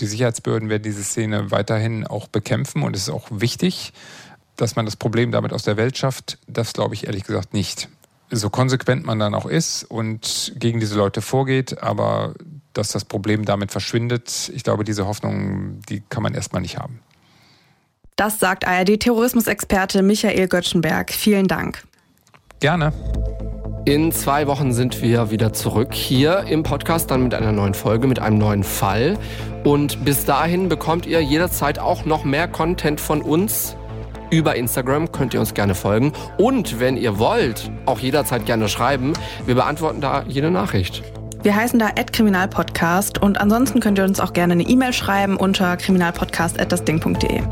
die 0.00 0.06
Sicherheitsbehörden 0.06 0.68
werden 0.68 0.82
diese 0.82 1.04
Szene 1.04 1.50
weiterhin 1.50 2.06
auch 2.06 2.26
bekämpfen 2.26 2.82
und 2.82 2.96
es 2.96 3.02
ist 3.02 3.10
auch 3.10 3.28
wichtig, 3.30 3.92
dass 4.56 4.76
man 4.76 4.84
das 4.84 4.96
Problem 4.96 5.30
damit 5.30 5.52
aus 5.52 5.62
der 5.62 5.76
Welt 5.76 5.96
schafft. 5.96 6.38
Das 6.46 6.72
glaube 6.72 6.94
ich 6.94 7.06
ehrlich 7.06 7.24
gesagt 7.24 7.54
nicht. 7.54 7.88
So 8.30 8.50
konsequent 8.50 9.04
man 9.04 9.18
dann 9.18 9.34
auch 9.34 9.46
ist 9.46 9.84
und 9.84 10.52
gegen 10.56 10.80
diese 10.80 10.96
Leute 10.96 11.22
vorgeht, 11.22 11.82
aber 11.82 12.34
dass 12.72 12.92
das 12.92 13.04
Problem 13.04 13.44
damit 13.44 13.72
verschwindet, 13.72 14.50
ich 14.54 14.62
glaube, 14.64 14.84
diese 14.84 15.06
Hoffnung, 15.06 15.80
die 15.88 16.02
kann 16.08 16.22
man 16.22 16.34
erstmal 16.34 16.62
nicht 16.62 16.78
haben. 16.78 17.00
Das 18.16 18.38
sagt 18.38 18.66
ARD-Terrorismusexperte 18.66 20.02
Michael 20.02 20.48
Göttschenberg. 20.48 21.10
Vielen 21.10 21.48
Dank. 21.48 21.82
Gerne. 22.60 22.92
In 23.86 24.12
zwei 24.12 24.46
Wochen 24.46 24.74
sind 24.74 25.00
wir 25.00 25.30
wieder 25.30 25.54
zurück 25.54 25.94
hier 25.94 26.44
im 26.46 26.62
Podcast, 26.62 27.10
dann 27.10 27.22
mit 27.22 27.32
einer 27.32 27.52
neuen 27.52 27.72
Folge, 27.72 28.06
mit 28.06 28.18
einem 28.18 28.36
neuen 28.36 28.62
Fall. 28.62 29.18
Und 29.64 30.04
bis 30.04 30.26
dahin 30.26 30.68
bekommt 30.68 31.06
ihr 31.06 31.22
jederzeit 31.22 31.78
auch 31.78 32.04
noch 32.04 32.24
mehr 32.24 32.46
Content 32.46 33.00
von 33.00 33.22
uns. 33.22 33.74
Über 34.30 34.54
Instagram 34.54 35.10
könnt 35.12 35.32
ihr 35.32 35.40
uns 35.40 35.54
gerne 35.54 35.74
folgen. 35.74 36.12
Und 36.36 36.78
wenn 36.78 36.98
ihr 36.98 37.18
wollt, 37.18 37.70
auch 37.86 37.98
jederzeit 38.00 38.44
gerne 38.44 38.68
schreiben. 38.68 39.14
Wir 39.46 39.54
beantworten 39.54 40.02
da 40.02 40.24
jede 40.28 40.50
Nachricht. 40.50 41.02
Wir 41.42 41.56
heißen 41.56 41.78
da 41.78 41.88
Kriminalpodcast 41.90 43.22
und 43.22 43.40
ansonsten 43.40 43.80
könnt 43.80 43.98
ihr 43.98 44.04
uns 44.04 44.20
auch 44.20 44.34
gerne 44.34 44.52
eine 44.52 44.62
E-Mail 44.62 44.92
schreiben 44.92 45.36
unter 45.36 45.76
kriminalpodcast.dasding.de. 45.78 47.42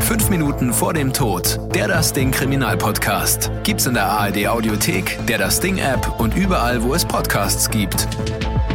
Fünf 0.00 0.30
Minuten 0.30 0.72
vor 0.72 0.92
dem 0.92 1.12
Tod. 1.12 1.60
Der 1.74 1.88
Das 1.88 2.12
Ding 2.12 2.32
Kriminalpodcast. 2.32 3.50
Gibt's 3.62 3.86
in 3.86 3.94
der 3.94 4.06
ARD 4.06 4.48
Audiothek, 4.48 5.18
der 5.28 5.38
Das 5.38 5.60
Ding 5.60 5.78
App 5.78 6.18
und 6.18 6.36
überall, 6.36 6.82
wo 6.82 6.94
es 6.94 7.04
Podcasts 7.04 7.70
gibt. 7.70 8.08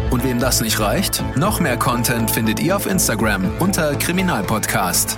Und 0.09 0.23
wem 0.23 0.39
das 0.39 0.61
nicht 0.61 0.79
reicht, 0.79 1.23
noch 1.37 1.59
mehr 1.59 1.77
Content 1.77 2.31
findet 2.31 2.61
ihr 2.61 2.75
auf 2.75 2.85
Instagram 2.85 3.51
unter 3.59 3.95
Kriminalpodcast. 3.95 5.17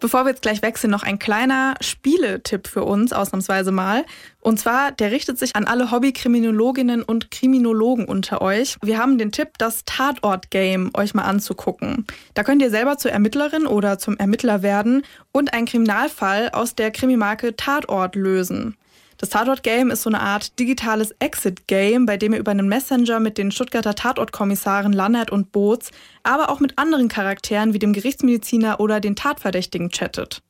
Bevor 0.00 0.24
wir 0.24 0.30
jetzt 0.30 0.40
gleich 0.40 0.62
wechseln, 0.62 0.90
noch 0.90 1.02
ein 1.02 1.18
kleiner 1.18 1.74
Spieletipp 1.80 2.66
für 2.66 2.84
uns, 2.84 3.12
ausnahmsweise 3.12 3.70
mal. 3.70 4.06
Und 4.40 4.58
zwar, 4.58 4.92
der 4.92 5.12
richtet 5.12 5.38
sich 5.38 5.54
an 5.54 5.66
alle 5.66 5.90
Hobbykriminologinnen 5.90 7.02
und 7.02 7.30
Kriminologen 7.30 8.06
unter 8.06 8.40
euch. 8.40 8.76
Wir 8.82 8.96
haben 8.96 9.18
den 9.18 9.30
Tipp, 9.30 9.50
das 9.58 9.84
Tatort-Game 9.84 10.90
euch 10.94 11.12
mal 11.12 11.24
anzugucken. 11.24 12.06
Da 12.32 12.44
könnt 12.44 12.62
ihr 12.62 12.70
selber 12.70 12.96
zur 12.96 13.12
Ermittlerin 13.12 13.66
oder 13.66 13.98
zum 13.98 14.16
Ermittler 14.16 14.62
werden 14.62 15.02
und 15.32 15.52
einen 15.52 15.66
Kriminalfall 15.66 16.48
aus 16.48 16.74
der 16.74 16.90
Krimimarke 16.90 17.54
Tatort 17.54 18.16
lösen. 18.16 18.76
Das 19.20 19.28
Tatort-Game 19.28 19.90
ist 19.90 20.00
so 20.00 20.08
eine 20.08 20.20
Art 20.20 20.58
digitales 20.58 21.14
Exit-Game, 21.18 22.06
bei 22.06 22.16
dem 22.16 22.32
ihr 22.32 22.38
über 22.38 22.52
einen 22.52 22.68
Messenger 22.68 23.20
mit 23.20 23.36
den 23.36 23.50
Stuttgarter 23.50 23.94
Tatortkommissaren 23.94 24.94
Lannert 24.94 25.30
und 25.30 25.52
Boots, 25.52 25.90
aber 26.22 26.48
auch 26.48 26.58
mit 26.58 26.78
anderen 26.78 27.08
Charakteren 27.08 27.74
wie 27.74 27.78
dem 27.78 27.92
Gerichtsmediziner 27.92 28.80
oder 28.80 28.98
den 28.98 29.16
Tatverdächtigen 29.16 29.90
chattet. 29.90 30.40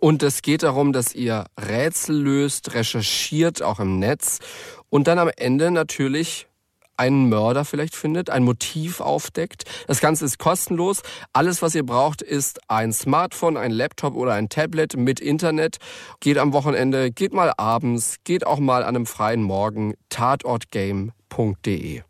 Und 0.00 0.24
es 0.24 0.42
geht 0.42 0.64
darum, 0.64 0.92
dass 0.92 1.14
ihr 1.14 1.44
Rätsel 1.56 2.20
löst, 2.20 2.74
recherchiert, 2.74 3.62
auch 3.62 3.78
im 3.78 4.00
Netz 4.00 4.40
und 4.90 5.06
dann 5.06 5.20
am 5.20 5.30
Ende 5.36 5.70
natürlich 5.70 6.48
einen 6.96 7.28
Mörder 7.28 7.64
vielleicht 7.64 7.96
findet, 7.96 8.30
ein 8.30 8.44
Motiv 8.44 9.00
aufdeckt. 9.00 9.64
Das 9.86 10.00
Ganze 10.00 10.24
ist 10.24 10.38
kostenlos. 10.38 11.02
Alles, 11.32 11.62
was 11.62 11.74
ihr 11.74 11.84
braucht, 11.84 12.22
ist 12.22 12.60
ein 12.68 12.92
Smartphone, 12.92 13.56
ein 13.56 13.70
Laptop 13.70 14.14
oder 14.14 14.34
ein 14.34 14.48
Tablet 14.48 14.96
mit 14.96 15.20
Internet. 15.20 15.78
Geht 16.20 16.38
am 16.38 16.52
Wochenende, 16.52 17.10
geht 17.10 17.32
mal 17.32 17.52
abends, 17.56 18.16
geht 18.24 18.46
auch 18.46 18.58
mal 18.58 18.82
an 18.82 18.96
einem 18.96 19.06
freien 19.06 19.42
Morgen. 19.42 19.94
tatortgame.de 20.08 22.02